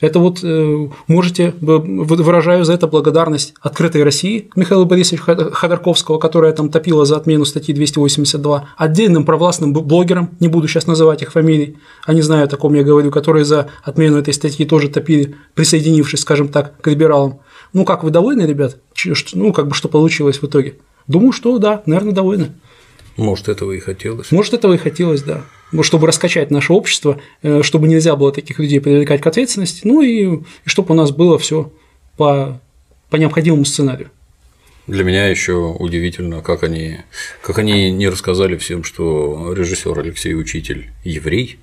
Это 0.00 0.18
вот 0.18 0.40
э, 0.42 0.88
можете, 1.06 1.54
выражаю 1.60 2.64
за 2.64 2.72
это 2.72 2.86
благодарность 2.86 3.54
открытой 3.60 4.02
России 4.02 4.50
Михаила 4.56 4.84
Борисовича 4.84 5.50
Ходорковского, 5.52 6.18
которая 6.18 6.52
там 6.52 6.70
топила 6.70 7.04
за 7.04 7.16
отмену 7.16 7.44
статьи 7.44 7.74
282, 7.74 8.68
отдельным 8.76 9.24
провластным 9.24 9.72
блогерам, 9.72 10.30
не 10.40 10.48
буду 10.48 10.68
сейчас 10.68 10.86
называть 10.86 11.22
их 11.22 11.32
фамилий, 11.32 11.76
они 12.06 12.22
знают, 12.22 12.52
о 12.54 12.56
ком 12.56 12.74
я 12.74 12.82
говорю, 12.82 13.10
которые 13.10 13.44
за 13.44 13.68
отмену 13.82 14.18
этой 14.18 14.32
статьи 14.32 14.64
тоже 14.64 14.88
топили, 14.88 15.36
присоединившись, 15.54 16.20
скажем 16.20 16.48
так, 16.48 16.80
к 16.80 16.86
либералам. 16.86 17.40
Ну, 17.72 17.84
как 17.84 18.02
вы 18.02 18.10
довольны, 18.10 18.42
ребят? 18.42 18.78
Ну, 19.32 19.52
как 19.52 19.68
бы 19.68 19.74
что 19.74 19.88
получилось 19.88 20.38
в 20.38 20.44
итоге? 20.44 20.76
Думаю, 21.06 21.32
что 21.32 21.58
да, 21.58 21.82
наверное, 21.86 22.12
довольны. 22.12 22.52
Может, 23.16 23.48
этого 23.48 23.72
и 23.72 23.80
хотелось. 23.80 24.32
Может, 24.32 24.54
этого 24.54 24.74
и 24.74 24.78
хотелось, 24.78 25.22
да. 25.22 25.42
Чтобы 25.82 26.06
раскачать 26.06 26.50
наше 26.50 26.72
общество, 26.72 27.20
э, 27.42 27.62
чтобы 27.62 27.86
нельзя 27.88 28.16
было 28.16 28.32
таких 28.32 28.58
людей 28.58 28.80
привлекать 28.80 29.20
к 29.20 29.26
ответственности, 29.26 29.82
ну 29.84 30.02
и, 30.02 30.36
и 30.36 30.42
чтобы 30.64 30.94
у 30.94 30.96
нас 30.96 31.12
было 31.12 31.38
все 31.38 31.72
по, 32.16 32.60
по 33.08 33.16
необходимому 33.16 33.64
сценарию. 33.64 34.10
Для 34.90 35.04
меня 35.04 35.28
еще 35.28 35.52
удивительно, 35.78 36.40
как 36.40 36.64
они, 36.64 36.96
как 37.42 37.58
они 37.58 37.92
не 37.92 38.08
рассказали 38.08 38.56
всем, 38.56 38.82
что 38.82 39.54
режиссер 39.56 39.96
Алексей 39.96 40.34
Учитель 40.34 40.90
еврей, 41.04 41.60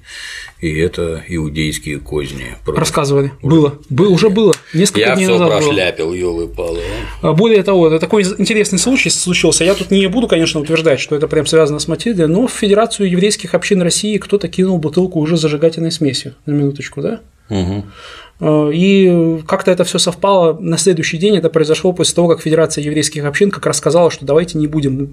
и 0.62 0.74
это 0.80 1.22
иудейские 1.28 2.00
козни. 2.00 2.56
Рассказывали. 2.66 3.34
Уже. 3.42 3.56
Было. 3.56 3.80
Было, 3.90 4.10
уже 4.12 4.30
было. 4.30 4.54
Несколько 4.74 5.02
Я 5.02 5.16
дней 5.16 5.26
все 5.26 5.38
назад 5.38 5.62
прошляпил, 5.62 6.14
елы 6.14 6.48
палы. 6.48 6.80
А? 7.22 7.34
Более 7.34 7.64
того, 7.64 8.00
такой 8.00 8.24
интересный 8.24 8.80
случай 8.80 9.10
случился. 9.10 9.66
Я 9.66 9.74
тут 9.74 9.92
не 9.92 10.08
буду, 10.08 10.30
конечно, 10.30 10.62
утверждать, 10.62 11.02
что 11.02 11.14
это 11.14 11.28
прям 11.28 11.46
связано 11.46 11.80
с 11.80 11.90
Матильдой, 11.90 12.30
но 12.30 12.48
в 12.48 12.54
Федерацию 12.54 13.10
еврейских 13.12 13.54
общин 13.56 13.82
России 13.82 14.18
кто-то 14.20 14.48
кинул 14.48 14.78
бутылку 14.78 15.20
уже 15.20 15.36
зажигательной 15.36 15.92
смесью. 15.92 16.36
На 16.46 16.54
минуточку, 16.54 17.02
да? 17.02 17.20
Угу. 17.50 17.86
И 18.40 19.42
как-то 19.48 19.72
это 19.72 19.84
все 19.84 19.98
совпало. 19.98 20.58
На 20.60 20.78
следующий 20.78 21.18
день 21.18 21.38
это 21.38 21.50
произошло 21.50 21.92
после 21.92 22.16
того, 22.16 22.28
как 22.28 22.42
Федерация 22.42 22.84
еврейских 22.84 23.26
общин 23.26 23.50
как 23.50 23.66
раз 23.66 23.78
сказала, 23.78 24.12
что 24.12 24.26
давайте 24.26 24.58
не 24.58 24.68
будем 24.68 25.12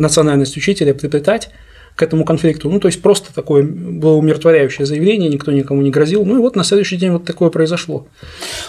национальность 0.00 0.56
учителя 0.56 0.92
приплетать 0.92 1.50
к 1.94 2.02
этому 2.02 2.26
конфликту. 2.26 2.68
Ну, 2.68 2.78
то 2.78 2.88
есть 2.88 3.00
просто 3.00 3.34
такое 3.34 3.62
было 3.62 4.16
умиротворяющее 4.16 4.84
заявление, 4.84 5.30
никто 5.30 5.50
никому 5.50 5.80
не 5.80 5.90
грозил. 5.90 6.26
Ну 6.26 6.36
и 6.36 6.40
вот 6.40 6.54
на 6.54 6.64
следующий 6.64 6.96
день 6.96 7.12
вот 7.12 7.24
такое 7.24 7.48
произошло. 7.48 8.06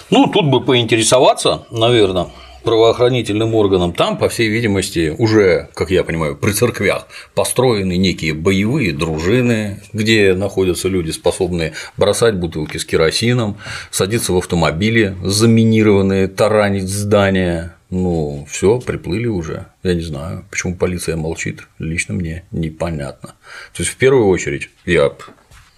Ну, 0.10 0.28
тут 0.28 0.46
бы 0.46 0.64
поинтересоваться, 0.64 1.66
наверное, 1.70 2.28
правоохранительным 2.68 3.56
органам, 3.56 3.94
там, 3.94 4.18
по 4.18 4.28
всей 4.28 4.50
видимости, 4.50 5.16
уже, 5.18 5.70
как 5.74 5.90
я 5.90 6.04
понимаю, 6.04 6.36
при 6.36 6.52
церквях 6.52 7.08
построены 7.34 7.96
некие 7.96 8.34
боевые 8.34 8.92
дружины, 8.92 9.82
где 9.94 10.34
находятся 10.34 10.90
люди, 10.90 11.12
способные 11.12 11.72
бросать 11.96 12.36
бутылки 12.36 12.76
с 12.76 12.84
керосином, 12.84 13.56
садиться 13.90 14.34
в 14.34 14.38
автомобили 14.38 15.16
заминированные, 15.24 16.28
таранить 16.28 16.90
здания. 16.90 17.74
Ну, 17.90 18.46
все, 18.52 18.82
приплыли 18.82 19.28
уже. 19.28 19.68
Я 19.84 19.94
не 19.94 20.02
знаю, 20.02 20.44
почему 20.52 20.76
полиция 20.76 21.16
молчит, 21.16 21.62
лично 21.80 22.16
мне 22.16 22.44
непонятно. 22.52 23.30
То 23.74 23.84
есть, 23.84 23.92
в 23.92 23.96
первую 23.96 24.28
очередь, 24.28 24.70
я 24.86 25.14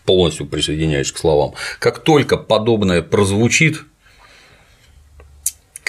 полностью 0.06 0.48
присоединяюсь 0.48 1.12
к 1.12 1.20
словам. 1.20 1.54
Как 1.78 2.00
только 2.00 2.36
подобное 2.36 3.04
прозвучит, 3.04 3.84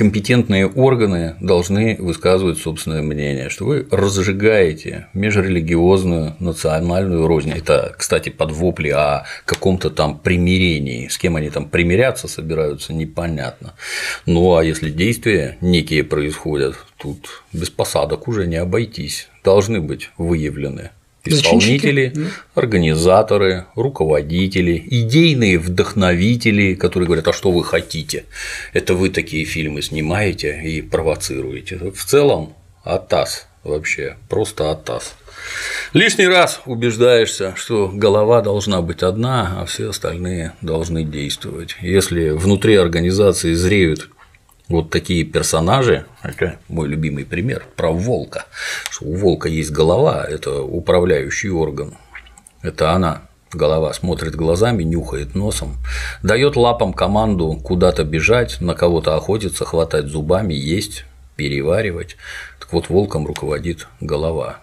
компетентные 0.00 0.66
органы 0.66 1.36
должны 1.42 1.94
высказывать 1.98 2.56
собственное 2.56 3.02
мнение, 3.02 3.50
что 3.50 3.66
вы 3.66 3.86
разжигаете 3.90 5.08
межрелигиозную 5.12 6.36
национальную 6.38 7.26
рознь. 7.26 7.50
Это, 7.50 7.94
кстати, 7.98 8.30
под 8.30 8.50
вопли 8.50 8.88
о 8.88 9.26
каком-то 9.44 9.90
там 9.90 10.18
примирении, 10.18 11.08
с 11.08 11.18
кем 11.18 11.36
они 11.36 11.50
там 11.50 11.68
примиряться 11.68 12.28
собираются, 12.28 12.94
непонятно. 12.94 13.74
Ну 14.24 14.56
а 14.56 14.64
если 14.64 14.88
действия 14.88 15.58
некие 15.60 16.02
происходят, 16.02 16.76
тут 16.96 17.42
без 17.52 17.68
посадок 17.68 18.26
уже 18.26 18.46
не 18.46 18.56
обойтись, 18.56 19.28
должны 19.44 19.82
быть 19.82 20.08
выявлены 20.16 20.92
исполнители, 21.24 22.12
организаторы, 22.54 23.66
руководители, 23.74 24.82
идейные 24.90 25.58
вдохновители, 25.58 26.74
которые 26.74 27.06
говорят, 27.06 27.28
а 27.28 27.32
что 27.32 27.50
вы 27.50 27.64
хотите? 27.64 28.24
Это 28.72 28.94
вы 28.94 29.10
такие 29.10 29.44
фильмы 29.44 29.82
снимаете 29.82 30.60
и 30.62 30.82
провоцируете. 30.82 31.78
В 31.94 32.04
целом, 32.04 32.54
АТАС 32.84 33.46
вообще, 33.64 34.16
просто 34.28 34.70
АТАС. 34.70 35.14
Лишний 35.92 36.28
раз 36.28 36.60
убеждаешься, 36.66 37.54
что 37.56 37.90
голова 37.92 38.40
должна 38.42 38.80
быть 38.80 39.02
одна, 39.02 39.60
а 39.60 39.66
все 39.66 39.90
остальные 39.90 40.52
должны 40.60 41.04
действовать. 41.04 41.76
Если 41.80 42.30
внутри 42.30 42.76
организации 42.76 43.54
зреют 43.54 44.08
вот 44.70 44.90
такие 44.90 45.24
персонажи, 45.24 46.06
это 46.22 46.56
мой 46.68 46.88
любимый 46.88 47.26
пример 47.26 47.64
про 47.76 47.90
волка, 47.90 48.46
что 48.90 49.04
у 49.04 49.14
волка 49.14 49.48
есть 49.48 49.72
голова, 49.72 50.24
это 50.24 50.62
управляющий 50.62 51.50
орган, 51.50 51.94
это 52.62 52.92
она, 52.92 53.22
голова 53.52 53.92
смотрит 53.92 54.36
глазами, 54.36 54.84
нюхает 54.84 55.34
носом, 55.34 55.76
дает 56.22 56.54
лапам 56.54 56.92
команду 56.92 57.58
куда-то 57.62 58.04
бежать, 58.04 58.60
на 58.60 58.74
кого-то 58.74 59.16
охотиться, 59.16 59.64
хватать 59.64 60.06
зубами, 60.06 60.54
есть, 60.54 61.04
переваривать. 61.34 62.16
Так 62.60 62.72
вот, 62.72 62.88
волком 62.88 63.26
руководит 63.26 63.88
голова. 64.00 64.60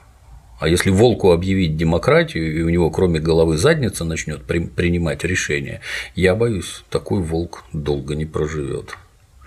А 0.60 0.70
если 0.70 0.90
волку 0.90 1.34
объявить 1.34 1.76
демократию, 1.76 2.58
и 2.58 2.62
у 2.62 2.70
него 2.70 2.90
кроме 2.92 3.20
головы 3.20 3.58
задница 3.58 4.06
начнет 4.06 4.44
при, 4.44 4.60
принимать 4.60 5.24
решения, 5.24 5.82
я 6.16 6.34
боюсь, 6.34 6.84
такой 6.90 7.22
волк 7.22 7.66
долго 7.74 8.16
не 8.16 8.26
проживет. 8.26 8.96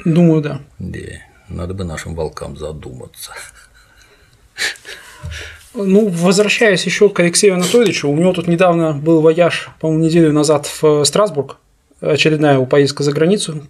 Думаю, 0.05 0.41
да. 0.41 0.61
Да, 0.79 0.99
надо 1.49 1.75
бы 1.75 1.85
нашим 1.85 2.15
волкам 2.15 2.57
задуматься. 2.57 3.33
Ну, 5.75 6.09
возвращаясь 6.09 6.85
еще 6.85 7.09
к 7.09 7.21
Алексею 7.21 7.55
Анатольевичу, 7.55 8.09
у 8.09 8.17
него 8.17 8.33
тут 8.33 8.49
недавно 8.49 8.93
был 8.93 9.21
вояж, 9.21 9.71
по-моему, 9.81 10.05
неделю 10.05 10.33
назад 10.33 10.67
в 10.81 11.05
Страсбург, 11.05 11.59
очередная 12.01 12.55
его 12.55 12.67
поездка 12.67 13.05
за 13.05 13.13
границу, 13.13 13.63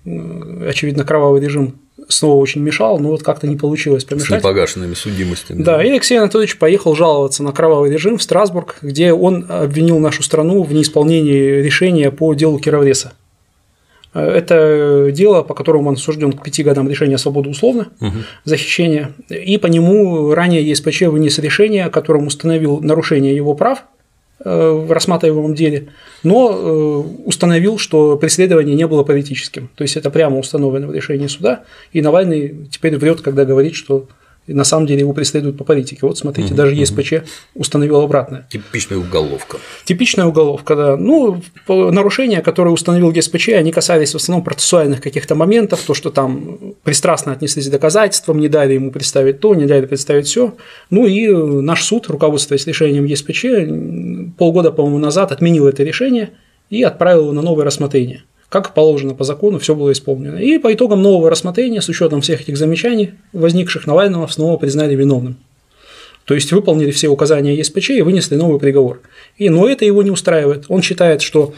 очевидно, 0.67 1.05
кровавый 1.05 1.43
режим 1.43 1.79
снова 2.09 2.37
очень 2.41 2.63
мешал, 2.63 2.99
но 2.99 3.11
вот 3.11 3.23
как-то 3.23 3.47
не 3.47 3.57
получилось 3.57 4.05
помешать. 4.05 4.41
С 4.41 4.43
непогашенными 4.43 4.95
судимостями. 4.95 5.63
Да, 5.63 5.85
и 5.85 5.91
Алексей 5.91 6.19
Анатольевич 6.19 6.59
поехал 6.59 6.97
жаловаться 6.97 7.43
на 7.43 7.53
кровавый 7.53 7.91
режим 7.91 8.19
в 8.19 8.23
Страсбург, 8.23 8.79
где 8.83 9.13
он 9.13 9.47
обвинил 9.49 9.99
нашу 9.99 10.23
страну 10.23 10.63
в 10.63 10.73
неисполнении 10.73 11.61
решения 11.61 12.11
по 12.11 12.33
делу 12.35 12.59
Кировреса. 12.59 13.13
Это 14.13 15.11
дело, 15.13 15.43
по 15.43 15.55
которому 15.55 15.89
он 15.89 15.95
осужден 15.95 16.33
к 16.33 16.43
пяти 16.43 16.65
годам 16.65 16.89
лишения 16.89 17.17
свободы 17.17 17.51
условно 17.51 17.89
угу. 18.01 18.13
за 18.45 18.57
хищение, 18.57 19.13
и 19.29 19.57
по 19.57 19.69
нему 19.69 20.35
ранее 20.35 20.69
ЕСПЧ 20.69 21.03
вынес 21.03 21.39
решение, 21.39 21.89
которым 21.91 22.27
установил 22.27 22.81
нарушение 22.81 23.37
его 23.37 23.55
прав 23.55 23.85
э, 24.45 24.71
в 24.71 24.91
рассматриваемом 24.91 25.55
деле, 25.55 25.91
но 26.25 26.51
э, 26.51 27.25
установил, 27.25 27.79
что 27.79 28.17
преследование 28.17 28.75
не 28.75 28.87
было 28.89 29.05
политическим. 29.05 29.71
То 29.77 29.83
есть 29.83 29.97
это 29.97 30.11
прямо 30.11 30.39
установлено 30.39 30.89
в 30.89 30.95
решении 30.95 31.29
суда, 31.29 31.63
и 31.93 32.03
Навальный 32.03 32.67
теперь 32.69 32.97
врет, 32.97 33.21
когда 33.21 33.45
говорит, 33.45 33.77
что 33.77 34.09
и 34.51 34.53
на 34.53 34.65
самом 34.65 34.87
деле 34.87 35.01
его 35.01 35.13
преследуют 35.13 35.57
по 35.57 35.63
политике. 35.63 36.01
Вот 36.03 36.19
смотрите, 36.19 36.49
угу, 36.49 36.57
даже 36.57 36.75
ЕСПЧ 36.75 37.13
угу. 37.13 37.23
установил 37.55 38.01
обратное. 38.01 38.49
Типичная 38.51 38.99
уголовка. 38.99 39.59
Типичная 39.85 40.27
уголовка, 40.27 40.75
да. 40.75 40.97
Ну, 40.97 41.41
нарушения, 41.69 42.43
которые 42.43 42.75
установил 42.75 43.13
ЕСПЧ, 43.13 43.51
они 43.51 43.71
касались 43.71 44.13
в 44.13 44.17
основном 44.17 44.45
процессуальных 44.45 45.01
каких-то 45.01 45.37
моментов, 45.37 45.81
то, 45.87 45.95
что 45.95 46.11
там 46.11 46.75
пристрастно 46.83 47.31
отнеслись 47.31 47.69
к 47.69 47.71
доказательствам, 47.71 48.41
не 48.41 48.49
дали 48.49 48.75
ему 48.75 48.91
представить 48.91 49.39
то, 49.39 49.55
не 49.55 49.67
дали 49.67 49.87
представить 49.87 50.27
все. 50.27 50.57
Ну 50.91 51.07
и 51.07 51.29
наш 51.29 51.85
суд, 51.85 52.09
руководствуясь 52.09 52.67
решением 52.67 53.05
ЕСПЧ, 53.05 54.37
полгода, 54.37 54.73
по-моему, 54.73 54.99
назад 54.99 55.31
отменил 55.31 55.69
это 55.69 55.85
решение 55.85 56.31
и 56.71 56.83
отправил 56.83 57.23
его 57.23 57.33
на 57.33 57.43
новое 57.43 57.65
рассмотрение 57.65 58.25
как 58.51 58.75
положено 58.75 59.15
по 59.15 59.25
закону, 59.25 59.61
все 59.61 59.75
было 59.75 59.93
исполнено. 59.93 60.37
И 60.37 60.59
по 60.59 60.75
итогам 60.75 61.01
нового 61.01 61.31
рассмотрения, 61.31 61.81
с 61.81 61.89
учетом 61.89 62.21
всех 62.21 62.43
этих 62.43 62.59
замечаний, 62.59 63.13
возникших 63.33 63.87
Навального, 63.87 64.27
снова 64.27 64.59
признали 64.59 64.95
виновным. 64.97 65.37
То 66.25 66.35
есть 66.35 66.53
выполнили 66.53 66.91
все 66.91 67.09
указания 67.09 67.55
ЕСПЧ 67.55 67.91
и 67.91 68.03
вынесли 68.03 68.35
новый 68.35 68.59
приговор. 68.59 69.01
И, 69.37 69.49
но 69.49 69.69
это 69.69 69.85
его 69.85 70.03
не 70.03 70.11
устраивает. 70.11 70.65
Он 70.69 70.83
считает, 70.83 71.23
что, 71.23 71.55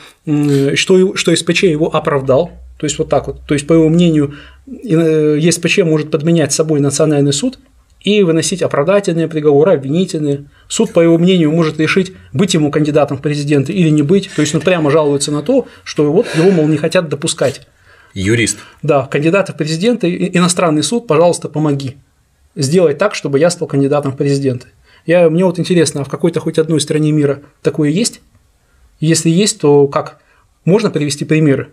что, 0.74 1.16
что 1.16 1.34
СПЧ 1.34 1.64
его 1.64 1.94
оправдал. 1.94 2.52
То 2.76 2.84
есть 2.84 2.98
вот 2.98 3.08
так 3.08 3.26
вот. 3.26 3.40
То 3.46 3.54
есть, 3.54 3.66
по 3.66 3.72
его 3.72 3.88
мнению, 3.88 4.34
э, 4.66 5.38
ЕСПЧ 5.40 5.78
может 5.78 6.10
подменять 6.10 6.52
собой 6.52 6.80
национальный 6.80 7.32
суд 7.32 7.58
и 8.02 8.22
выносить 8.22 8.62
оправдательные 8.62 9.28
приговоры, 9.28 9.72
обвинительные. 9.72 10.44
Суд, 10.68 10.92
по 10.92 11.00
его 11.00 11.18
мнению, 11.18 11.52
может 11.52 11.78
решить, 11.78 12.12
быть 12.32 12.54
ему 12.54 12.70
кандидатом 12.70 13.18
в 13.18 13.22
президенты 13.22 13.72
или 13.72 13.88
не 13.90 14.02
быть. 14.02 14.30
То 14.34 14.42
есть 14.42 14.54
он 14.54 14.60
прямо 14.60 14.90
жалуется 14.90 15.30
на 15.30 15.42
то, 15.42 15.66
что 15.84 16.10
вот 16.12 16.26
его, 16.34 16.50
мол, 16.50 16.66
не 16.66 16.76
хотят 16.76 17.08
допускать. 17.08 17.66
Юрист. 18.14 18.58
Да, 18.82 19.06
кандидата 19.06 19.52
в 19.52 19.56
президенты, 19.56 20.30
иностранный 20.32 20.82
суд, 20.82 21.06
пожалуйста, 21.06 21.48
помоги. 21.48 21.96
Сделай 22.54 22.94
так, 22.94 23.14
чтобы 23.14 23.38
я 23.38 23.50
стал 23.50 23.68
кандидатом 23.68 24.12
в 24.12 24.16
президенты. 24.16 24.68
Я, 25.06 25.30
мне 25.30 25.44
вот 25.44 25.58
интересно, 25.58 26.02
а 26.02 26.04
в 26.04 26.08
какой-то 26.08 26.40
хоть 26.40 26.58
одной 26.58 26.80
стране 26.80 27.12
мира 27.12 27.42
такое 27.62 27.90
есть? 27.90 28.20
Если 29.00 29.30
есть, 29.30 29.60
то 29.60 29.88
как? 29.88 30.20
Можно 30.64 30.90
привести 30.90 31.24
примеры? 31.24 31.70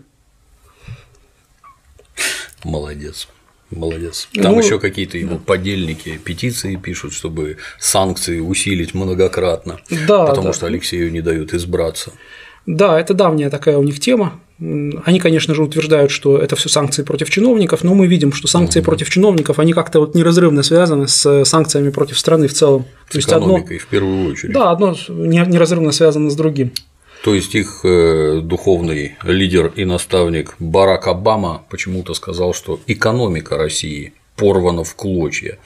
Молодец. 2.64 3.28
Молодец. 3.70 4.28
Там 4.34 4.52
ну, 4.52 4.58
еще 4.58 4.80
какие-то 4.80 5.16
его 5.16 5.34
да. 5.34 5.40
подельники 5.44 6.20
петиции 6.22 6.76
пишут, 6.76 7.12
чтобы 7.12 7.58
санкции 7.78 8.40
усилить 8.40 8.94
многократно. 8.94 9.78
Да. 10.08 10.26
Потому 10.26 10.48
да. 10.48 10.52
что 10.52 10.66
Алексею 10.66 11.12
не 11.12 11.20
дают 11.20 11.54
избраться. 11.54 12.12
Да, 12.66 12.98
это 13.00 13.14
давняя 13.14 13.48
такая 13.48 13.78
у 13.78 13.82
них 13.82 14.00
тема. 14.00 14.40
Они, 14.58 15.18
конечно 15.20 15.54
же, 15.54 15.62
утверждают, 15.62 16.10
что 16.10 16.36
это 16.36 16.54
все 16.54 16.68
санкции 16.68 17.02
против 17.02 17.30
чиновников, 17.30 17.82
но 17.82 17.94
мы 17.94 18.06
видим, 18.06 18.32
что 18.32 18.46
санкции 18.46 18.80
угу. 18.80 18.86
против 18.86 19.08
чиновников, 19.08 19.58
они 19.58 19.72
как-то 19.72 20.00
вот 20.00 20.14
неразрывно 20.14 20.62
связаны 20.62 21.08
с 21.08 21.44
санкциями 21.44 21.88
против 21.88 22.18
страны 22.18 22.46
в 22.46 22.52
целом. 22.52 22.84
С 23.08 23.12
То 23.12 23.18
есть 23.18 23.32
одно, 23.32 23.56
в 23.56 23.86
первую 23.86 24.32
очередь. 24.32 24.52
Да, 24.52 24.70
одно 24.70 24.94
неразрывно 25.08 25.92
связано 25.92 26.28
с 26.28 26.36
другим. 26.36 26.72
То 27.22 27.34
есть 27.34 27.54
их 27.54 27.80
э, 27.84 28.40
духовный 28.42 29.16
лидер 29.22 29.72
и 29.76 29.84
наставник 29.84 30.54
Барак 30.58 31.06
Обама 31.06 31.64
почему-то 31.68 32.14
сказал, 32.14 32.54
что 32.54 32.80
экономика 32.86 33.58
России 33.58 34.14
порвана 34.36 34.84
в 34.84 34.94
клочья. 34.94 35.58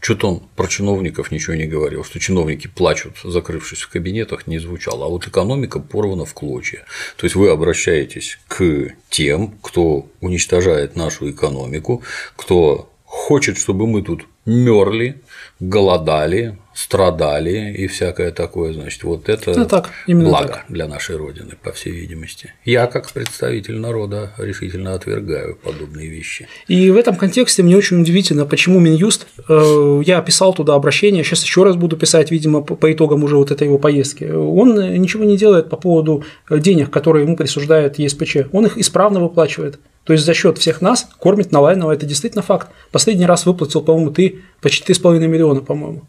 Что-то 0.00 0.28
он 0.28 0.42
про 0.56 0.66
чиновников 0.66 1.30
ничего 1.30 1.54
не 1.54 1.66
говорил, 1.66 2.02
что 2.02 2.18
чиновники 2.18 2.66
плачут, 2.66 3.18
закрывшись 3.22 3.82
в 3.82 3.90
кабинетах, 3.90 4.46
не 4.46 4.58
звучало, 4.58 5.04
а 5.04 5.08
вот 5.08 5.28
экономика 5.28 5.78
порвана 5.80 6.24
в 6.24 6.32
клочья. 6.32 6.84
То 7.16 7.26
есть 7.26 7.36
вы 7.36 7.50
обращаетесь 7.50 8.38
к 8.48 8.94
тем, 9.10 9.54
кто 9.62 10.08
уничтожает 10.20 10.96
нашу 10.96 11.30
экономику, 11.30 12.02
кто 12.36 12.90
хочет, 13.04 13.58
чтобы 13.58 13.86
мы 13.86 14.02
тут 14.02 14.24
мерли, 14.44 15.22
голодали, 15.60 16.58
страдали 16.74 17.74
и 17.76 17.86
всякое 17.86 18.32
такое, 18.32 18.72
значит, 18.72 19.04
вот 19.04 19.28
это 19.28 19.56
ну, 19.56 19.66
так, 19.66 19.90
именно 20.06 20.30
благо 20.30 20.48
так. 20.48 20.64
для 20.68 20.88
нашей 20.88 21.16
Родины, 21.16 21.52
по 21.62 21.70
всей 21.72 21.92
видимости. 21.92 22.54
Я, 22.64 22.86
как 22.86 23.10
представитель 23.10 23.78
народа, 23.78 24.32
решительно 24.38 24.94
отвергаю 24.94 25.56
подобные 25.56 26.08
вещи. 26.08 26.48
И 26.66 26.90
в 26.90 26.96
этом 26.96 27.16
контексте 27.16 27.62
мне 27.62 27.76
очень 27.76 28.00
удивительно, 28.00 28.46
почему 28.46 28.80
Минюст, 28.80 29.26
э, 29.48 30.02
я 30.04 30.20
писал 30.22 30.54
туда 30.54 30.74
обращение, 30.74 31.22
сейчас 31.22 31.44
еще 31.44 31.62
раз 31.62 31.76
буду 31.76 31.96
писать, 31.96 32.30
видимо, 32.30 32.62
по 32.62 32.92
итогам 32.92 33.22
уже 33.22 33.36
вот 33.36 33.50
этой 33.50 33.66
его 33.66 33.78
поездки, 33.78 34.24
он 34.24 34.74
ничего 35.00 35.24
не 35.24 35.36
делает 35.36 35.68
по 35.68 35.76
поводу 35.76 36.24
денег, 36.50 36.90
которые 36.90 37.24
ему 37.24 37.36
присуждает 37.36 37.98
ЕСПЧ, 37.98 38.48
он 38.52 38.66
их 38.66 38.78
исправно 38.78 39.20
выплачивает. 39.20 39.78
То 40.04 40.12
есть 40.12 40.24
за 40.24 40.34
счет 40.34 40.58
всех 40.58 40.80
нас 40.80 41.08
кормит 41.18 41.52
Навального, 41.52 41.92
это 41.92 42.06
действительно 42.06 42.42
факт. 42.42 42.68
Последний 42.90 43.26
раз 43.26 43.46
выплатил, 43.46 43.82
по-моему, 43.82 44.10
ты 44.10 44.40
по 44.60 44.68
4,5 44.68 45.18
миллиона, 45.26 45.60
по-моему. 45.60 46.02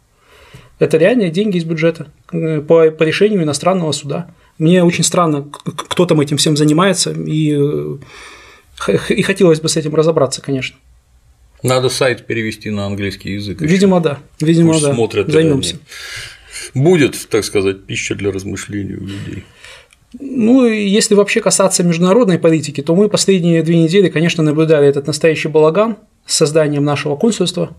Это 0.80 0.96
реальные 0.96 1.30
деньги 1.30 1.58
из 1.58 1.64
бюджета 1.64 2.08
э, 2.32 2.60
по, 2.60 2.90
по 2.90 3.02
решению 3.04 3.44
иностранного 3.44 3.92
суда. 3.92 4.30
Мне 4.58 4.82
очень 4.82 5.04
странно, 5.04 5.48
кто 5.52 6.06
там 6.06 6.20
этим 6.20 6.36
всем 6.36 6.56
занимается, 6.56 7.12
и, 7.12 7.56
э, 7.56 8.96
и 9.08 9.22
хотелось 9.22 9.60
бы 9.60 9.68
с 9.68 9.76
этим 9.76 9.94
разобраться, 9.94 10.42
конечно. 10.42 10.76
Надо 11.62 11.88
сайт 11.88 12.26
перевести 12.26 12.70
на 12.70 12.86
английский 12.86 13.32
язык. 13.32 13.60
Видимо, 13.60 14.00
да. 14.00 14.18
Видимо, 14.40 14.72
Пусть 14.72 14.84
да. 14.84 14.94
Смотрят 14.94 15.30
Займемся. 15.30 15.78
Будет, 16.74 17.28
так 17.30 17.44
сказать, 17.44 17.84
пища 17.84 18.14
для 18.14 18.30
размышлений 18.30 18.96
у 18.96 19.06
людей. 19.06 19.44
Ну, 20.20 20.66
если 20.66 21.14
вообще 21.14 21.40
касаться 21.40 21.82
международной 21.82 22.38
политики, 22.38 22.80
то 22.80 22.94
мы 22.94 23.08
последние 23.08 23.62
две 23.62 23.82
недели, 23.82 24.08
конечно, 24.08 24.42
наблюдали 24.42 24.86
этот 24.86 25.06
настоящий 25.06 25.48
балаган 25.48 25.96
с 26.26 26.36
созданием 26.36 26.84
нашего 26.84 27.16
консульства 27.16 27.70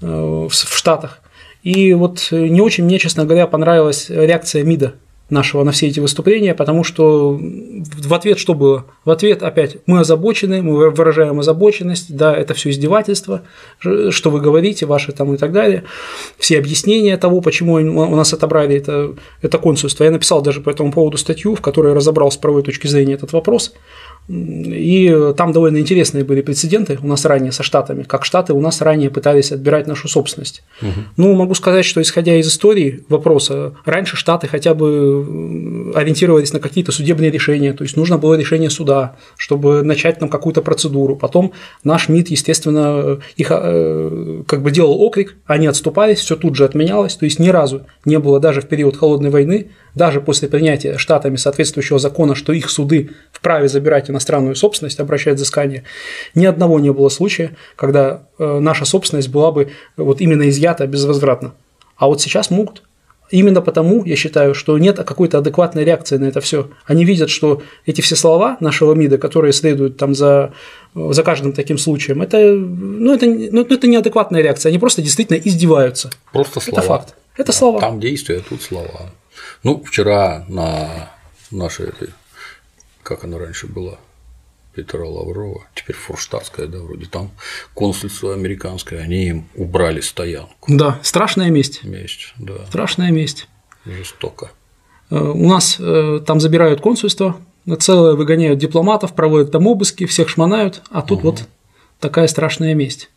э, 0.00 0.06
в 0.06 0.52
Штатах. 0.52 1.20
И 1.62 1.92
вот 1.94 2.28
не 2.30 2.60
очень 2.60 2.84
мне, 2.84 2.98
честно 2.98 3.24
говоря, 3.24 3.46
понравилась 3.46 4.10
реакция 4.10 4.64
МИДа 4.64 4.94
нашего 5.32 5.64
на 5.64 5.72
все 5.72 5.88
эти 5.88 5.98
выступления, 5.98 6.54
потому 6.54 6.84
что 6.84 7.36
в 7.40 8.14
ответ 8.14 8.38
что 8.38 8.54
было? 8.54 8.86
В 9.04 9.10
ответ 9.10 9.42
опять 9.42 9.78
мы 9.86 10.00
озабочены, 10.00 10.62
мы 10.62 10.90
выражаем 10.90 11.40
озабоченность, 11.40 12.14
да, 12.14 12.34
это 12.36 12.54
все 12.54 12.70
издевательство, 12.70 13.42
что 13.80 14.30
вы 14.30 14.40
говорите, 14.40 14.86
ваши 14.86 15.10
там 15.12 15.34
и 15.34 15.36
так 15.36 15.52
далее, 15.52 15.84
все 16.38 16.58
объяснения 16.58 17.16
того, 17.16 17.40
почему 17.40 17.74
у 17.74 18.16
нас 18.16 18.32
отобрали 18.32 18.76
это, 18.76 19.14
это 19.40 19.58
консульство. 19.58 20.04
Я 20.04 20.10
написал 20.10 20.42
даже 20.42 20.60
по 20.60 20.70
этому 20.70 20.92
поводу 20.92 21.16
статью, 21.16 21.54
в 21.54 21.60
которой 21.60 21.94
разобрал 21.94 22.30
с 22.30 22.36
правовой 22.36 22.62
точки 22.62 22.86
зрения 22.86 23.14
этот 23.14 23.32
вопрос. 23.32 23.72
И 24.28 25.32
там 25.36 25.52
довольно 25.52 25.78
интересные 25.78 26.24
были 26.24 26.42
прецеденты 26.42 26.98
у 27.02 27.06
нас 27.06 27.24
ранее 27.24 27.50
со 27.50 27.62
Штатами, 27.62 28.04
как 28.04 28.24
Штаты 28.24 28.52
у 28.52 28.60
нас 28.60 28.80
ранее 28.80 29.10
пытались 29.10 29.50
отбирать 29.50 29.86
нашу 29.86 30.08
собственность. 30.08 30.62
Угу. 30.80 30.90
Ну, 31.16 31.34
могу 31.34 31.54
сказать, 31.54 31.84
что 31.84 32.00
исходя 32.00 32.36
из 32.36 32.46
истории 32.46 33.04
вопроса, 33.08 33.74
раньше 33.84 34.16
Штаты 34.16 34.46
хотя 34.46 34.74
бы 34.74 35.92
ориентировались 35.94 36.52
на 36.52 36.60
какие-то 36.60 36.92
судебные 36.92 37.30
решения, 37.30 37.72
то 37.72 37.82
есть 37.82 37.96
нужно 37.96 38.16
было 38.16 38.34
решение 38.34 38.70
суда, 38.70 39.16
чтобы 39.36 39.82
начать 39.82 40.20
там 40.20 40.28
какую-то 40.28 40.62
процедуру. 40.62 41.16
Потом 41.16 41.52
наш 41.82 42.08
МИД, 42.08 42.28
естественно, 42.30 43.18
их 43.36 43.48
э, 43.50 44.42
как 44.46 44.62
бы 44.62 44.70
делал 44.70 45.02
окрик, 45.02 45.36
они 45.46 45.66
отступались, 45.66 46.20
все 46.20 46.36
тут 46.36 46.54
же 46.54 46.64
отменялось, 46.64 47.16
то 47.16 47.24
есть 47.24 47.40
ни 47.40 47.48
разу 47.48 47.86
не 48.04 48.18
было 48.18 48.38
даже 48.38 48.60
в 48.60 48.68
период 48.68 48.96
холодной 48.96 49.30
войны 49.30 49.70
даже 49.94 50.20
после 50.20 50.48
принятия 50.48 50.98
штатами 50.98 51.36
соответствующего 51.36 51.98
закона, 51.98 52.34
что 52.34 52.52
их 52.52 52.70
суды 52.70 53.10
вправе 53.32 53.68
забирать 53.68 54.10
иностранную 54.10 54.56
собственность, 54.56 55.00
обращать 55.00 55.36
взыскание, 55.36 55.84
ни 56.34 56.46
одного 56.46 56.80
не 56.80 56.92
было 56.92 57.08
случая, 57.08 57.56
когда 57.76 58.22
э, 58.38 58.58
наша 58.58 58.84
собственность 58.84 59.28
была 59.28 59.52
бы 59.52 59.70
вот 59.96 60.20
именно 60.20 60.48
изъята 60.48 60.86
безвозвратно. 60.86 61.54
А 61.96 62.06
вот 62.06 62.20
сейчас 62.20 62.50
могут. 62.50 62.82
Именно 63.30 63.62
потому 63.62 64.04
я 64.04 64.14
считаю, 64.14 64.54
что 64.54 64.76
нет 64.76 64.98
какой-то 64.98 65.38
адекватной 65.38 65.84
реакции 65.84 66.18
на 66.18 66.26
это 66.26 66.42
все. 66.42 66.68
Они 66.84 67.04
видят, 67.06 67.30
что 67.30 67.62
эти 67.86 68.02
все 68.02 68.14
слова 68.14 68.58
нашего 68.60 68.92
МИДа, 68.92 69.16
которые 69.16 69.54
следуют 69.54 69.96
там 69.96 70.14
за, 70.14 70.52
за 70.94 71.22
каждым 71.22 71.54
таким 71.54 71.78
случаем, 71.78 72.20
это, 72.20 72.36
ну, 72.38 73.14
это, 73.14 73.26
ну, 73.26 73.62
это 73.62 73.86
неадекватная 73.86 74.42
реакция. 74.42 74.68
Они 74.68 74.78
просто 74.78 75.00
действительно 75.00 75.38
издеваются. 75.38 76.10
Просто 76.30 76.60
слова. 76.60 76.78
Это 76.78 76.86
факт. 76.86 77.14
Это 77.38 77.52
слова. 77.52 77.80
Там 77.80 78.00
действия, 78.00 78.36
а 78.36 78.40
тут 78.46 78.60
слова. 78.60 79.10
Ну, 79.62 79.82
вчера 79.84 80.44
на 80.48 81.10
нашей 81.50 81.88
этой, 81.88 82.10
как 83.02 83.24
она 83.24 83.38
раньше 83.38 83.66
была, 83.66 83.98
Петра 84.74 85.04
Лаврова, 85.04 85.64
теперь 85.74 85.96
Фурштадтская, 85.96 86.66
да, 86.66 86.78
вроде 86.78 87.06
там 87.06 87.30
консульство 87.74 88.32
американское, 88.32 89.00
они 89.00 89.26
им 89.26 89.48
убрали 89.54 90.00
стоянку. 90.00 90.54
Да, 90.66 90.98
страшная 91.02 91.50
месть. 91.50 91.84
Месть, 91.84 92.32
да. 92.38 92.64
Страшная 92.66 93.10
месть. 93.10 93.48
Жестоко. 93.84 94.50
Э, 95.10 95.18
у 95.18 95.46
нас 95.46 95.76
э, 95.78 96.20
там 96.26 96.40
забирают 96.40 96.80
консульство, 96.80 97.36
целое 97.78 98.14
выгоняют 98.14 98.58
дипломатов, 98.58 99.14
проводят 99.14 99.52
там 99.52 99.66
обыски, 99.66 100.06
всех 100.06 100.28
шмонают, 100.28 100.82
а 100.90 101.02
тут 101.02 101.18
угу. 101.18 101.30
вот 101.30 101.48
такая 102.00 102.26
страшная 102.26 102.74
месть. 102.74 103.10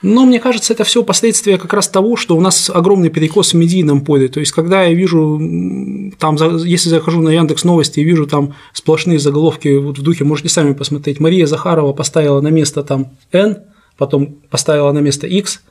Но 0.00 0.24
мне 0.24 0.38
кажется, 0.38 0.72
это 0.72 0.84
все 0.84 1.02
последствия 1.02 1.58
как 1.58 1.72
раз 1.72 1.88
того, 1.88 2.16
что 2.16 2.36
у 2.36 2.40
нас 2.40 2.70
огромный 2.72 3.10
перекос 3.10 3.52
в 3.52 3.56
медийном 3.56 4.02
поле. 4.02 4.28
То 4.28 4.38
есть, 4.38 4.52
когда 4.52 4.84
я 4.84 4.94
вижу, 4.94 5.40
там, 6.18 6.36
если 6.64 6.88
захожу 6.88 7.20
на 7.20 7.30
Яндекс 7.30 7.64
Новости 7.64 8.00
и 8.00 8.04
вижу 8.04 8.26
там 8.26 8.54
сплошные 8.72 9.18
заголовки 9.18 9.76
вот 9.76 9.98
в 9.98 10.02
духе, 10.02 10.24
можете 10.24 10.48
сами 10.50 10.72
посмотреть, 10.72 11.18
Мария 11.18 11.46
Захарова 11.46 11.92
поставила 11.92 12.40
на 12.40 12.48
место 12.48 12.84
там 12.84 13.08
N, 13.32 13.58
потом 13.96 14.36
поставила 14.50 14.92
на 14.92 15.00
место 15.00 15.26
X, 15.26 15.62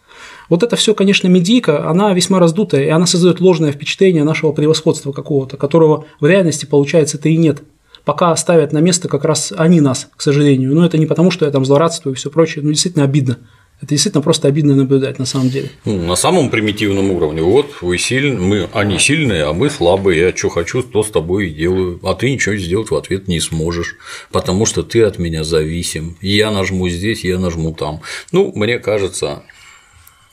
вот 0.49 0.63
это 0.63 0.75
все, 0.75 0.93
конечно, 0.93 1.27
медийка, 1.27 1.89
она 1.89 2.13
весьма 2.13 2.39
раздутая, 2.39 2.85
и 2.85 2.89
она 2.89 3.05
создает 3.05 3.41
ложное 3.41 3.71
впечатление 3.71 4.23
нашего 4.23 4.51
превосходства 4.51 5.11
какого-то, 5.11 5.57
которого 5.57 6.05
в 6.19 6.25
реальности, 6.25 6.65
получается-то 6.65 7.29
и 7.29 7.37
нет. 7.37 7.63
Пока 8.05 8.33
ставят 8.37 8.71
на 8.71 8.79
место 8.79 9.09
как 9.09 9.25
раз 9.25 9.53
они 9.55 9.81
нас, 9.81 10.09
к 10.15 10.21
сожалению. 10.21 10.73
Но 10.73 10.85
это 10.85 10.97
не 10.97 11.05
потому, 11.05 11.29
что 11.29 11.45
я 11.45 11.51
там 11.51 11.65
злорадствую 11.65 12.13
и 12.13 12.17
все 12.17 12.29
прочее, 12.29 12.63
ну 12.63 12.71
действительно 12.71 13.03
обидно. 13.03 13.39
Это 13.79 13.89
действительно 13.89 14.23
просто 14.23 14.47
обидно 14.47 14.73
наблюдать 14.75 15.19
на 15.19 15.25
самом 15.25 15.49
деле. 15.49 15.69
Ну, 15.85 16.01
на 16.01 16.15
самом 16.15 16.49
примитивном 16.49 17.11
уровне. 17.11 17.43
Вот 17.43 17.75
вы 17.81 17.99
сильны, 17.99 18.39
мы, 18.39 18.69
они 18.73 18.97
сильные, 18.97 19.43
а 19.43 19.53
мы 19.53 19.69
слабые. 19.69 20.19
Я 20.19 20.35
что 20.35 20.49
хочу, 20.49 20.81
то 20.81 21.03
с 21.03 21.11
тобой 21.11 21.49
и 21.49 21.53
делаю. 21.53 21.99
А 22.03 22.15
ты 22.15 22.31
ничего 22.31 22.55
сделать 22.55 22.89
в 22.89 22.95
ответ 22.95 23.27
не 23.27 23.39
сможешь, 23.39 23.95
потому 24.31 24.65
что 24.65 24.81
ты 24.81 25.03
от 25.03 25.19
меня 25.19 25.43
зависим. 25.43 26.17
Я 26.21 26.49
нажму 26.49 26.89
здесь, 26.89 27.23
я 27.23 27.37
нажму 27.37 27.71
там. 27.71 28.01
Ну, 28.31 28.51
мне 28.55 28.79
кажется, 28.79 29.43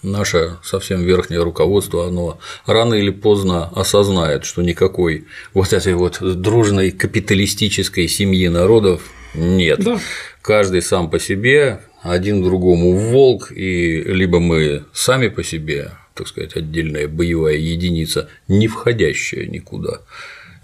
наше 0.04 0.57
совсем 0.62 1.02
верхнее 1.02 1.42
руководство, 1.42 2.07
оно 2.07 2.38
рано 2.64 2.94
или 2.94 3.11
поздно 3.11 3.70
осознает, 3.74 4.46
что 4.46 4.62
никакой 4.62 5.26
вот 5.52 5.74
этой 5.74 5.94
вот 5.94 6.18
дружной 6.20 6.92
капиталистической 6.92 8.09
семьи 8.09 8.48
народов 8.48 9.02
нет. 9.35 9.80
Да. 9.85 9.98
Каждый 10.40 10.80
сам 10.83 11.11
по 11.11 11.18
себе, 11.18 11.80
один 12.05 12.43
другому 12.43 12.93
волк, 12.93 13.51
и 13.51 14.03
либо 14.03 14.38
мы 14.38 14.85
сами 14.93 15.29
по 15.29 15.43
себе, 15.43 15.93
так 16.14 16.29
сказать, 16.29 16.55
отдельная 16.55 17.09
боевая 17.09 17.57
единица, 17.57 18.29
не 18.47 18.69
входящая 18.69 19.47
никуда. 19.47 20.01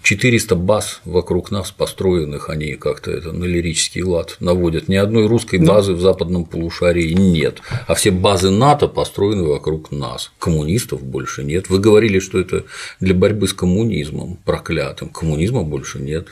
400 0.02 0.54
баз 0.54 1.00
вокруг 1.04 1.50
нас 1.50 1.70
построенных, 1.70 2.48
они 2.48 2.74
как-то 2.74 3.10
это 3.10 3.32
на 3.32 3.44
лирический 3.44 4.02
лад 4.02 4.36
наводят. 4.40 4.88
Ни 4.88 4.96
одной 4.96 5.26
русской 5.26 5.58
базы 5.58 5.94
в 5.94 6.00
западном 6.00 6.44
полушарии 6.44 7.12
нет, 7.12 7.60
а 7.86 7.94
все 7.94 8.10
базы 8.10 8.50
НАТО 8.50 8.88
построены 8.88 9.44
вокруг 9.44 9.90
нас. 9.90 10.32
Коммунистов 10.38 11.02
больше 11.02 11.44
нет. 11.44 11.68
Вы 11.68 11.78
говорили, 11.78 12.18
что 12.18 12.38
это 12.38 12.64
для 12.98 13.14
борьбы 13.14 13.48
с 13.48 13.52
коммунизмом 13.52 14.38
проклятым. 14.44 15.08
Коммунизма 15.08 15.62
больше 15.62 15.98
нет. 15.98 16.28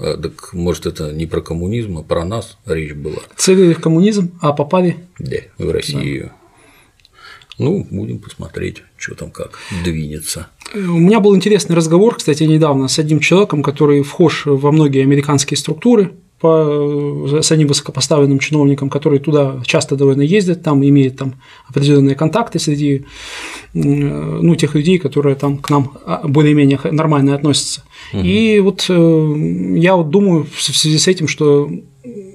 А, 0.00 0.16
так 0.16 0.52
может 0.54 0.86
это 0.86 1.12
не 1.12 1.26
про 1.26 1.40
коммунизм, 1.40 1.98
а 1.98 2.02
про 2.02 2.24
нас 2.24 2.58
речь 2.66 2.94
была. 2.94 3.18
Целили 3.36 3.74
в 3.74 3.80
коммунизм, 3.80 4.38
а 4.40 4.52
попали 4.52 4.96
да, 5.18 5.36
в 5.58 5.70
Россию. 5.70 6.32
Да. 6.32 6.32
Ну, 7.58 7.86
будем 7.90 8.20
посмотреть, 8.20 8.82
что 8.96 9.14
там 9.14 9.30
как 9.30 9.58
двинется. 9.84 10.46
У 10.74 10.78
меня 10.98 11.20
был 11.20 11.36
интересный 11.36 11.76
разговор, 11.76 12.16
кстати, 12.16 12.44
недавно 12.44 12.88
с 12.88 12.98
одним 12.98 13.20
человеком, 13.20 13.62
который 13.62 14.02
вхож 14.02 14.46
во 14.46 14.72
многие 14.72 15.02
американские 15.02 15.58
структуры, 15.58 16.12
по, 16.40 17.28
с 17.42 17.52
одним 17.52 17.68
высокопоставленным 17.68 18.38
чиновником, 18.38 18.88
который 18.88 19.18
туда 19.18 19.60
часто 19.64 19.94
довольно 19.96 20.22
ездит, 20.22 20.62
там 20.62 20.82
имеет 20.82 21.18
там 21.18 21.34
определенные 21.68 22.14
контакты 22.14 22.58
среди 22.58 23.04
ну, 23.74 24.54
тех 24.56 24.74
людей, 24.74 24.98
которые 24.98 25.36
там 25.36 25.58
к 25.58 25.68
нам 25.70 25.92
а, 26.06 26.26
более-менее 26.26 26.80
нормально 26.90 27.34
относятся. 27.34 27.82
Угу. 28.12 28.22
И 28.24 28.60
вот 28.60 28.86
э, 28.88 29.34
я 29.76 29.96
вот 29.96 30.10
думаю 30.10 30.46
в 30.50 30.62
связи 30.62 30.98
с 30.98 31.08
этим, 31.08 31.28
что 31.28 31.70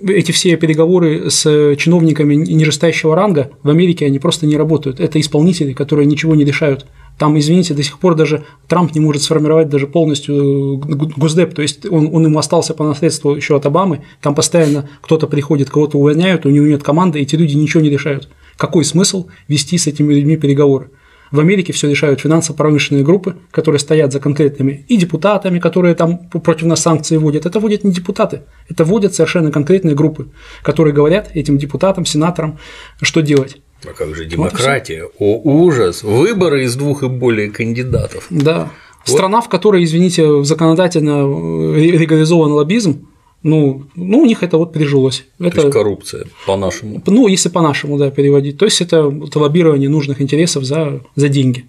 эти 0.08 0.32
все 0.32 0.56
переговоры 0.58 1.32
с 1.32 1.76
чиновниками 1.78 2.36
нижестоящего 2.36 3.15
ранга 3.15 3.52
в 3.63 3.70
Америке, 3.70 4.06
они 4.06 4.20
просто 4.20 4.46
не 4.46 4.58
работают. 4.58 5.00
Это 5.00 5.20
исполнители, 5.20 5.74
которые 5.74 6.06
ничего 6.06 6.36
не 6.36 6.46
решают. 6.46 6.86
Там, 7.17 7.39
извините, 7.39 7.73
до 7.73 7.82
сих 7.82 7.97
пор 7.99 8.15
даже 8.15 8.43
Трамп 8.67 8.93
не 8.93 8.99
может 8.99 9.21
сформировать 9.21 9.69
даже 9.69 9.88
полностью 9.88 10.75
э, 10.75 10.95
Госдеп, 11.15 11.54
то 11.54 11.62
есть 11.62 11.86
он, 11.86 12.13
он 12.13 12.25
ему 12.25 12.38
остался 12.39 12.73
по 12.73 12.84
наследству 12.84 13.34
еще 13.36 13.56
от 13.56 13.65
Обамы, 13.65 14.01
там 14.21 14.36
постоянно 14.36 14.89
кто-то 15.01 15.28
приходит, 15.28 15.69
кого-то 15.69 15.97
увольняют, 15.97 16.45
у 16.45 16.49
него 16.49 16.65
нет 16.65 16.84
команды, 16.84 17.19
эти 17.19 17.36
люди 17.36 17.56
ничего 17.56 17.82
не 17.82 17.89
решают. 17.89 18.28
Какой 18.58 18.84
смысл 18.84 19.28
вести 19.47 19.78
с 19.78 19.88
этими 19.88 20.13
людьми 20.13 20.36
переговоры? 20.36 20.89
В 21.36 21.39
Америке 21.41 21.74
все 21.74 21.89
решают 21.89 22.21
финансово-промышленные 22.21 23.04
группы, 23.04 23.36
которые 23.52 23.80
стоят 23.80 24.13
за 24.13 24.21
конкретными 24.21 24.86
и 24.88 24.95
депутатами, 24.95 25.60
которые 25.60 25.93
там 25.93 26.30
против 26.30 26.65
нас 26.67 26.82
санкции 26.82 27.17
вводят. 27.17 27.45
Это 27.45 27.60
вводят 27.60 27.84
не 27.84 27.91
депутаты, 27.91 28.43
это 28.69 28.86
вводят 28.86 29.13
совершенно 29.13 29.52
конкретные 29.52 29.95
группы, 29.95 30.30
которые 30.63 30.93
говорят 30.93 31.32
этим 31.34 31.58
депутатам, 31.58 32.06
сенаторам, 32.06 32.58
что 33.02 33.21
делать. 33.21 33.58
А 33.84 33.91
как 33.91 34.15
же 34.15 34.24
демократия? 34.26 35.04
Вот 35.04 35.12
О, 35.19 35.41
ужас! 35.43 36.04
Выборы 36.04 36.63
из 36.63 36.76
двух 36.78 37.04
и 37.04 37.10
более 37.10 37.52
кандидатов. 37.52 38.28
Да. 38.30 38.69
Вот. 39.06 39.13
Страна, 39.13 39.41
в 39.41 39.50
которой, 39.50 39.84
извините, 39.84 40.45
законодательно 40.45 41.76
легализован 41.76 42.54
лоббизм, 42.54 43.10
ну, 43.45 43.84
ну, 43.93 44.21
у 44.21 44.25
них 44.25 44.41
это 44.41 44.58
вот 44.58 44.73
прижилось. 44.73 45.23
То 45.38 45.45
это, 45.45 45.62
есть 45.62 45.71
коррупция, 45.71 46.25
по-нашему. 46.47 46.99
Ну, 47.05 47.27
если 47.27 47.49
по-нашему, 47.49 47.95
да, 47.99 48.10
переводить. 48.10 48.58
То 48.58 48.65
есть 48.65 48.81
это, 48.81 49.13
это 49.23 49.38
лоббирование 49.38 49.88
нужных 49.88 50.19
интересов 50.19 50.63
за, 50.63 51.01
за 51.15 51.29
деньги. 51.29 51.65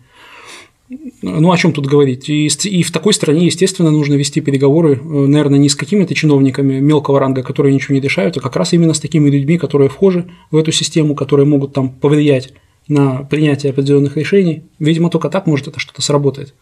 Ну, 1.20 1.52
о 1.52 1.56
чем 1.58 1.74
тут 1.74 1.86
говорить? 1.86 2.30
И, 2.30 2.46
и 2.46 2.82
в 2.82 2.90
такой 2.90 3.12
стране, 3.12 3.44
естественно, 3.44 3.90
нужно 3.90 4.14
вести 4.14 4.40
переговоры, 4.40 4.94
э, 4.94 4.98
наверное, 5.04 5.58
не 5.58 5.68
с 5.68 5.74
какими-то 5.74 6.14
чиновниками 6.14 6.80
мелкого 6.80 7.20
ранга, 7.20 7.42
которые 7.42 7.74
ничего 7.74 7.94
не 7.94 8.00
решают, 8.00 8.38
а 8.38 8.40
как 8.40 8.56
раз 8.56 8.72
именно 8.72 8.94
с 8.94 9.00
такими 9.00 9.28
людьми, 9.28 9.58
которые 9.58 9.90
вхожи 9.90 10.30
в 10.50 10.56
эту 10.56 10.72
систему, 10.72 11.14
которые 11.14 11.44
могут 11.44 11.74
там 11.74 11.90
повлиять 11.90 12.54
на 12.88 13.18
принятие 13.24 13.68
определенных 13.68 14.16
решений. 14.16 14.62
Видимо, 14.78 15.10
только 15.10 15.28
так 15.28 15.46
может 15.46 15.68
это 15.68 15.78
что-то 15.78 16.00
сработает. 16.00 16.54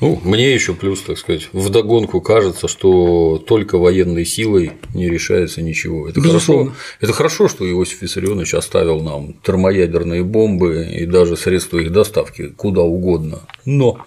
Ну, 0.00 0.20
мне 0.24 0.54
еще 0.54 0.74
плюс, 0.74 1.02
так 1.02 1.18
сказать, 1.18 1.48
вдогонку 1.52 2.20
кажется, 2.20 2.68
что 2.68 3.42
только 3.46 3.78
военной 3.78 4.24
силой 4.24 4.72
не 4.94 5.08
решается 5.08 5.60
ничего. 5.60 6.08
Это 6.08 6.20
хорошо, 6.20 6.72
это 7.00 7.12
хорошо, 7.12 7.48
что 7.48 7.68
Иосиф 7.68 8.02
Виссарионович 8.02 8.54
оставил 8.54 9.00
нам 9.00 9.34
термоядерные 9.44 10.22
бомбы 10.22 10.88
и 10.92 11.04
даже 11.04 11.36
средства 11.36 11.78
их 11.78 11.92
доставки 11.92 12.48
куда 12.48 12.82
угодно. 12.82 13.40
Но 13.64 14.04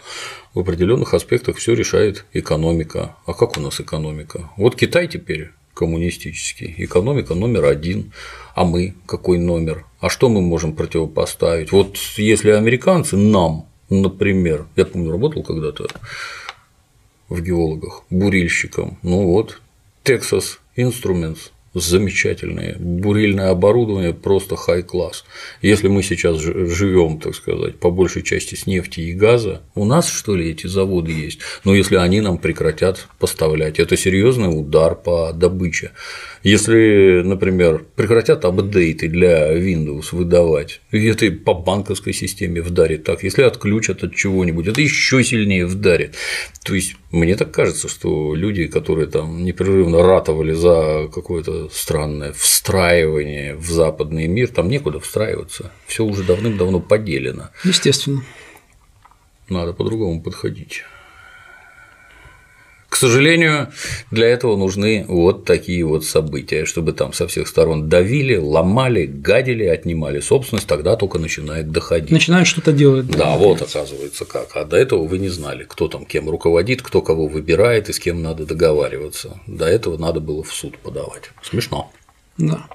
в 0.54 0.60
определенных 0.60 1.14
аспектах 1.14 1.58
все 1.58 1.74
решает 1.74 2.26
экономика. 2.34 3.16
А 3.26 3.34
как 3.34 3.58
у 3.58 3.62
нас 3.62 3.80
экономика? 3.80 4.50
Вот 4.58 4.76
Китай 4.76 5.08
теперь 5.08 5.52
коммунистический, 5.74 6.74
экономика 6.78 7.34
номер 7.34 7.66
один, 7.66 8.12
а 8.56 8.66
мы 8.66 8.94
какой 9.06 9.38
номер? 9.38 9.86
А 10.00 10.10
что 10.10 10.30
мы 10.30 10.42
можем 10.42 10.76
противопоставить? 10.76 11.72
Вот 11.72 11.98
если 12.18 12.52
американцы 12.52 13.16
нам 13.18 13.68
Например, 13.92 14.68
я 14.78 14.86
помню, 14.86 15.12
работал 15.12 15.44
когда-то 15.44 15.88
в 17.28 17.42
геологах, 17.42 18.04
бурильщиком. 18.10 18.98
Ну 19.04 19.28
вот, 19.28 19.62
Texas 20.06 20.60
инструмент 20.78 21.52
замечательные, 21.74 22.76
бурильное 22.80 23.50
оборудование 23.50 24.14
просто 24.14 24.56
хай-класс. 24.56 25.26
Если 25.62 25.90
мы 25.90 26.04
сейчас 26.04 26.38
живем, 26.38 27.20
так 27.20 27.36
сказать, 27.36 27.80
по 27.80 27.92
большей 27.92 28.24
части 28.24 28.56
с 28.56 28.66
нефти 28.66 29.02
и 29.02 29.14
газа, 29.14 29.62
у 29.76 29.86
нас 29.86 30.10
что 30.10 30.36
ли 30.36 30.50
эти 30.50 30.68
заводы 30.68 31.12
есть? 31.12 31.40
Но 31.64 31.74
если 31.74 31.96
они 31.96 32.22
нам 32.22 32.38
прекратят 32.38 33.08
поставлять, 33.20 33.80
это 33.80 33.96
серьезный 33.96 34.58
удар 34.58 34.96
по 34.96 35.32
добыче. 35.34 35.92
Если, 36.44 37.22
например, 37.24 37.86
прекратят 37.96 38.46
апдейты 38.46 39.08
для 39.08 39.56
Windows 39.56 40.08
выдавать, 40.12 40.82
и 40.92 41.06
это 41.06 41.32
по 41.32 41.54
банковской 41.54 42.14
системе 42.14 42.62
вдарит 42.62 43.04
так, 43.04 43.24
если 43.24 43.44
отключат 43.44 44.04
от 44.04 44.16
чего-нибудь, 44.16 44.68
это 44.68 44.82
еще 44.82 45.24
сильнее 45.24 45.68
вдарит. 45.68 46.16
То 46.64 46.74
есть 46.74 46.96
мне 47.12 47.36
так 47.36 47.52
кажется, 47.52 47.88
что 47.88 48.34
люди, 48.34 48.68
которые 48.68 49.08
там 49.08 49.46
непрерывно 49.46 50.02
ратовали 50.02 50.54
за 50.54 51.10
какое-то 51.14 51.70
странное 51.70 52.34
встраивание 52.34 53.56
в 53.56 53.70
западный 53.70 54.28
мир, 54.28 54.48
там 54.48 54.68
некуда 54.70 55.00
встраиваться. 55.00 55.72
Все 55.86 56.04
уже 56.04 56.24
давным-давно 56.24 56.80
поделено. 56.80 57.50
Естественно. 57.64 58.24
Надо 59.50 59.74
по-другому 59.74 60.22
подходить. 60.24 60.84
К 62.92 62.98
сожалению, 62.98 63.70
для 64.12 64.28
этого 64.28 64.58
нужны 64.58 65.06
вот 65.08 65.46
такие 65.46 65.86
вот 65.86 66.04
события, 66.04 66.66
чтобы 66.66 66.92
там 66.92 67.14
со 67.14 67.26
всех 67.26 67.48
сторон 67.48 67.88
давили, 67.88 68.36
ломали, 68.36 69.06
гадили, 69.06 69.64
отнимали 69.64 70.20
собственность, 70.20 70.68
тогда 70.68 70.98
только 70.98 71.18
начинает 71.18 71.72
доходить. 71.72 72.12
Начинают 72.12 72.50
что-то 72.50 72.74
делать. 72.74 73.08
Да, 73.08 73.18
да 73.18 73.38
вот 73.38 73.62
оказывается 73.62 74.26
как. 74.26 74.58
А 74.58 74.66
до 74.66 74.76
этого 74.76 75.08
вы 75.08 75.20
не 75.20 75.30
знали, 75.30 75.64
кто 75.64 75.88
там 75.88 76.06
кем 76.06 76.30
руководит, 76.30 76.82
кто 76.82 77.02
кого 77.02 77.28
выбирает 77.28 77.88
и 77.88 77.94
с 77.94 78.00
кем 78.00 78.22
надо 78.22 78.46
договариваться. 78.46 79.40
До 79.48 79.66
этого 79.66 79.98
надо 79.98 80.20
было 80.20 80.44
в 80.44 80.54
суд 80.54 80.78
подавать. 80.78 81.32
Смешно. 81.42 81.94
Да. 82.38 82.68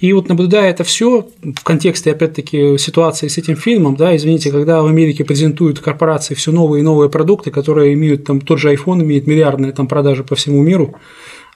И 0.00 0.12
вот 0.14 0.28
наблюдая 0.28 0.70
это 0.70 0.82
все 0.82 1.28
в 1.42 1.62
контексте, 1.62 2.12
опять-таки, 2.12 2.78
ситуации 2.78 3.28
с 3.28 3.36
этим 3.36 3.56
фильмом, 3.56 3.96
да, 3.96 4.16
извините, 4.16 4.50
когда 4.50 4.82
в 4.82 4.86
Америке 4.86 5.24
презентуют 5.24 5.80
корпорации 5.80 6.34
все 6.34 6.52
новые 6.52 6.80
и 6.80 6.84
новые 6.84 7.10
продукты, 7.10 7.50
которые 7.50 7.92
имеют 7.92 8.24
там 8.24 8.40
тот 8.40 8.58
же 8.58 8.72
iPhone 8.72 9.02
имеет 9.02 9.26
миллиардные 9.26 9.72
там 9.72 9.86
продажи 9.86 10.24
по 10.24 10.34
всему 10.34 10.62
миру, 10.62 10.94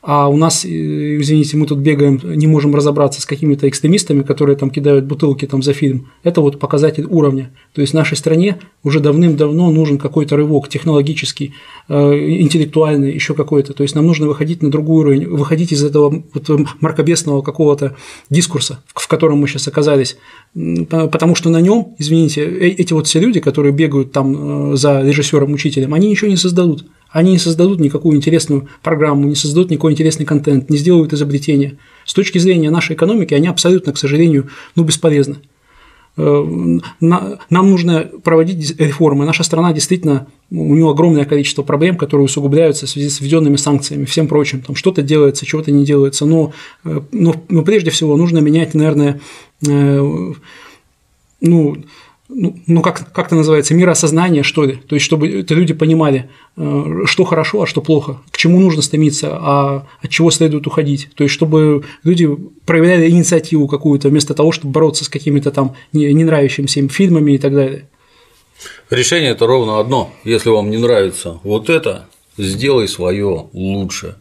а 0.06 0.28
у 0.28 0.36
нас, 0.36 0.66
э, 0.66 0.68
извините, 0.68 1.56
мы 1.56 1.66
тут 1.66 1.78
бегаем, 1.78 2.20
не 2.22 2.46
можем 2.46 2.74
разобраться 2.74 3.22
с 3.22 3.26
какими-то 3.26 3.66
экстремистами, 3.68 4.22
которые 4.22 4.54
там 4.56 4.68
кидают 4.70 5.06
бутылки 5.06 5.46
там 5.46 5.62
за 5.62 5.72
фильм. 5.72 6.10
Это 6.22 6.42
вот 6.42 6.58
показатель 6.58 7.06
уровня. 7.08 7.52
То 7.72 7.80
есть 7.80 7.94
нашей 7.94 8.18
стране 8.18 8.58
уже 8.82 9.00
давным-давно 9.00 9.70
нужен 9.70 9.96
какой-то 9.96 10.36
рывок 10.36 10.68
технологический, 10.68 11.54
э, 11.88 11.94
интеллектуальный, 11.94 13.14
еще 13.14 13.32
какой-то. 13.32 13.72
То 13.72 13.82
есть 13.82 13.94
нам 13.94 14.06
нужно 14.06 14.26
выходить 14.26 14.62
на 14.62 14.70
другой 14.70 15.00
уровень, 15.00 15.26
выходить 15.26 15.72
из 15.72 15.82
этого 15.82 16.22
вот 16.34 16.50
маркобесного 16.82 17.40
какого-то 17.40 17.96
дискурса, 18.28 18.80
в 18.94 19.08
котором 19.08 19.38
мы 19.38 19.48
сейчас 19.48 19.68
оказались, 19.68 20.18
потому 20.54 21.34
что 21.34 21.48
на 21.48 21.62
нем, 21.62 21.94
извините, 21.98 22.42
э, 22.42 22.68
эти 22.68 22.92
вот 22.92 23.06
все 23.06 23.20
люди, 23.20 23.40
которые 23.40 23.72
бегают 23.72 24.12
там 24.12 24.76
за 24.76 25.00
режиссером-учителем, 25.00 25.94
они 25.94 26.10
ничего 26.10 26.28
не 26.28 26.36
создадут. 26.36 26.84
Они 27.14 27.31
не 27.31 27.38
создадут 27.38 27.79
никакую 27.79 28.16
интересную 28.16 28.68
программу, 28.83 29.29
не 29.29 29.37
создадут 29.37 29.70
никакой 29.70 29.92
интересный 29.92 30.27
контент, 30.27 30.68
не 30.68 30.77
сделают 30.77 31.12
изобретения. 31.12 31.79
С 32.05 32.12
точки 32.12 32.38
зрения 32.38 32.70
нашей 32.70 32.96
экономики 32.96 33.33
они 33.35 33.46
абсолютно, 33.46 33.92
к 33.92 33.98
сожалению, 33.98 34.48
ну, 34.74 34.83
бесполезны. 34.83 35.37
Э, 36.16 36.44
нам 37.00 37.70
нужно 37.70 38.11
проводить 38.24 38.81
реформы. 38.81 39.24
Наша 39.27 39.44
страна 39.44 39.72
действительно, 39.72 40.27
у 40.50 40.74
нее 40.74 40.90
огромное 40.90 41.24
количество 41.24 41.62
проблем, 41.62 41.96
которые 41.96 42.24
усугубляются 42.24 42.87
в 42.87 42.90
связи 42.90 43.09
с 43.09 43.20
введенными 43.20 43.57
санкциями, 43.57 44.07
всем 44.07 44.27
прочим. 44.27 44.61
Там 44.61 44.74
что-то 44.74 45.00
делается, 45.00 45.46
чего-то 45.46 45.70
не 45.70 45.85
делается. 45.85 46.27
Но, 46.27 46.53
э, 46.85 47.00
но, 47.12 47.37
но 47.48 47.62
прежде 47.62 47.92
всего 47.92 48.16
нужно 48.16 48.38
менять, 48.40 48.74
наверное, 48.74 49.20
э, 49.64 50.33
ну, 51.40 51.77
ну, 52.28 52.58
ну 52.66 52.82
как, 52.82 53.12
как 53.12 53.26
это 53.26 53.37
называется, 53.37 53.74
мироосознание, 53.74 54.42
что 54.42 54.64
ли, 54.64 54.76
то 54.76 54.94
есть 54.94 55.04
чтобы 55.04 55.40
это 55.40 55.54
люди 55.54 55.74
понимали, 55.74 56.30
э, 56.56 57.02
что 57.04 57.24
хорошо, 57.24 57.62
а 57.62 57.66
что 57.66 57.82
плохо, 57.82 58.20
к 58.30 58.37
чему 58.37 58.60
нужно 58.60 58.82
стремиться, 58.82 59.37
а 59.38 59.87
от 60.00 60.10
чего 60.10 60.30
следует 60.30 60.66
уходить, 60.66 61.10
то 61.14 61.24
есть 61.24 61.34
чтобы 61.34 61.84
люди 62.02 62.28
проявляли 62.64 63.10
инициативу 63.10 63.68
какую-то 63.68 64.08
вместо 64.08 64.34
того, 64.34 64.52
чтобы 64.52 64.72
бороться 64.72 65.04
с 65.04 65.08
какими-то 65.08 65.50
там 65.50 65.76
не, 65.92 66.12
не 66.12 66.24
нравящимися 66.24 66.80
им 66.80 66.88
фильмами 66.88 67.32
и 67.32 67.38
так 67.38 67.54
далее. 67.54 67.88
Решение 68.90 69.30
это 69.30 69.46
ровно 69.46 69.78
одно. 69.78 70.10
Если 70.24 70.48
вам 70.48 70.70
не 70.70 70.78
нравится 70.78 71.40
вот 71.42 71.68
это, 71.68 72.06
сделай 72.38 72.88
свое 72.88 73.46
лучше. 73.52 74.16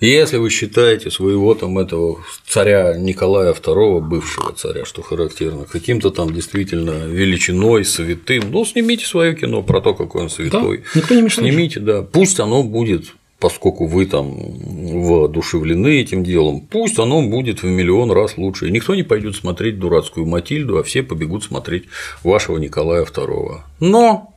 Если 0.00 0.36
вы 0.36 0.50
считаете 0.50 1.10
своего 1.10 1.54
там 1.54 1.78
этого 1.78 2.18
царя 2.46 2.96
Николая 2.96 3.52
II, 3.52 4.00
бывшего 4.00 4.52
царя, 4.52 4.84
что 4.84 5.02
характерно, 5.02 5.64
каким-то 5.64 6.10
там 6.10 6.32
действительно 6.32 7.06
величиной, 7.06 7.84
святым, 7.84 8.50
ну, 8.50 8.64
снимите 8.64 9.06
свое 9.06 9.34
кино 9.34 9.62
про 9.62 9.80
то, 9.80 9.94
какой 9.94 10.22
он 10.22 10.30
святой. 10.30 10.78
Да, 10.78 11.00
никто 11.00 11.14
не 11.14 11.22
мешает. 11.22 11.48
Снимите, 11.48 11.80
да. 11.80 12.02
Пусть 12.02 12.38
оно 12.38 12.62
будет 12.62 13.06
поскольку 13.40 13.86
вы 13.86 14.06
там 14.06 14.34
воодушевлены 14.36 16.00
этим 16.00 16.24
делом, 16.24 16.60
пусть 16.60 16.98
оно 16.98 17.22
будет 17.22 17.62
в 17.62 17.66
миллион 17.66 18.10
раз 18.10 18.36
лучше. 18.36 18.66
И 18.66 18.72
никто 18.72 18.94
не 18.94 19.04
пойдет 19.04 19.36
смотреть 19.36 19.78
дурацкую 19.78 20.26
Матильду, 20.26 20.78
а 20.78 20.82
все 20.82 21.02
побегут 21.02 21.44
смотреть 21.44 21.84
вашего 22.24 22.58
Николая 22.58 23.04
II. 23.04 23.60
Но 23.80 24.34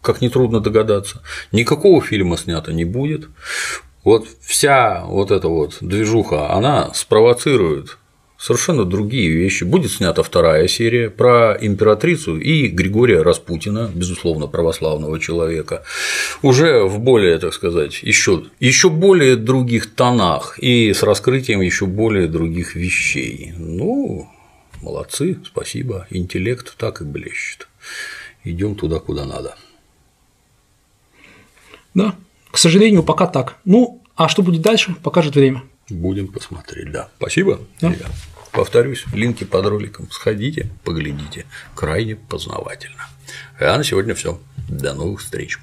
как 0.00 0.20
нетрудно 0.20 0.60
догадаться, 0.60 1.22
никакого 1.52 2.00
фильма 2.00 2.36
снято 2.38 2.72
не 2.72 2.84
будет. 2.84 3.28
Вот 4.02 4.26
вся 4.40 5.04
вот 5.04 5.30
эта 5.30 5.48
вот 5.48 5.78
движуха, 5.80 6.52
она 6.52 6.92
спровоцирует 6.94 7.98
совершенно 8.40 8.86
другие 8.86 9.28
вещи. 9.30 9.64
Будет 9.64 9.92
снята 9.92 10.22
вторая 10.22 10.66
серия 10.66 11.10
про 11.10 11.56
императрицу 11.60 12.38
и 12.38 12.68
Григория 12.68 13.20
Распутина, 13.20 13.90
безусловно, 13.94 14.46
православного 14.46 15.20
человека, 15.20 15.84
уже 16.40 16.84
в 16.84 16.98
более, 16.98 17.38
так 17.38 17.52
сказать, 17.52 18.02
еще, 18.02 18.44
еще 18.58 18.88
более 18.88 19.36
других 19.36 19.94
тонах 19.94 20.58
и 20.58 20.92
с 20.94 21.02
раскрытием 21.02 21.60
еще 21.60 21.84
более 21.84 22.26
других 22.28 22.74
вещей. 22.74 23.52
Ну, 23.58 24.30
молодцы, 24.80 25.38
спасибо, 25.44 26.06
интеллект 26.08 26.74
так 26.78 27.02
и 27.02 27.04
блещет. 27.04 27.68
Идем 28.44 28.74
туда, 28.74 29.00
куда 29.00 29.26
надо. 29.26 29.54
Да, 31.92 32.14
к 32.50 32.58
сожалению, 32.58 33.02
пока 33.02 33.26
так. 33.26 33.56
Ну, 33.64 34.02
а 34.16 34.28
что 34.28 34.42
будет 34.42 34.62
дальше, 34.62 34.94
покажет 35.02 35.34
время. 35.34 35.62
Будем 35.88 36.28
посмотреть, 36.28 36.92
да. 36.92 37.08
Спасибо. 37.18 37.60
Да. 37.80 37.92
Повторюсь, 38.52 39.04
линки 39.12 39.44
под 39.44 39.66
роликом. 39.66 40.10
Сходите, 40.10 40.70
поглядите. 40.84 41.46
Крайне 41.74 42.16
познавательно. 42.16 43.06
А 43.58 43.76
на 43.76 43.84
сегодня 43.84 44.14
все. 44.14 44.40
До 44.68 44.94
новых 44.94 45.20
встреч. 45.20 45.58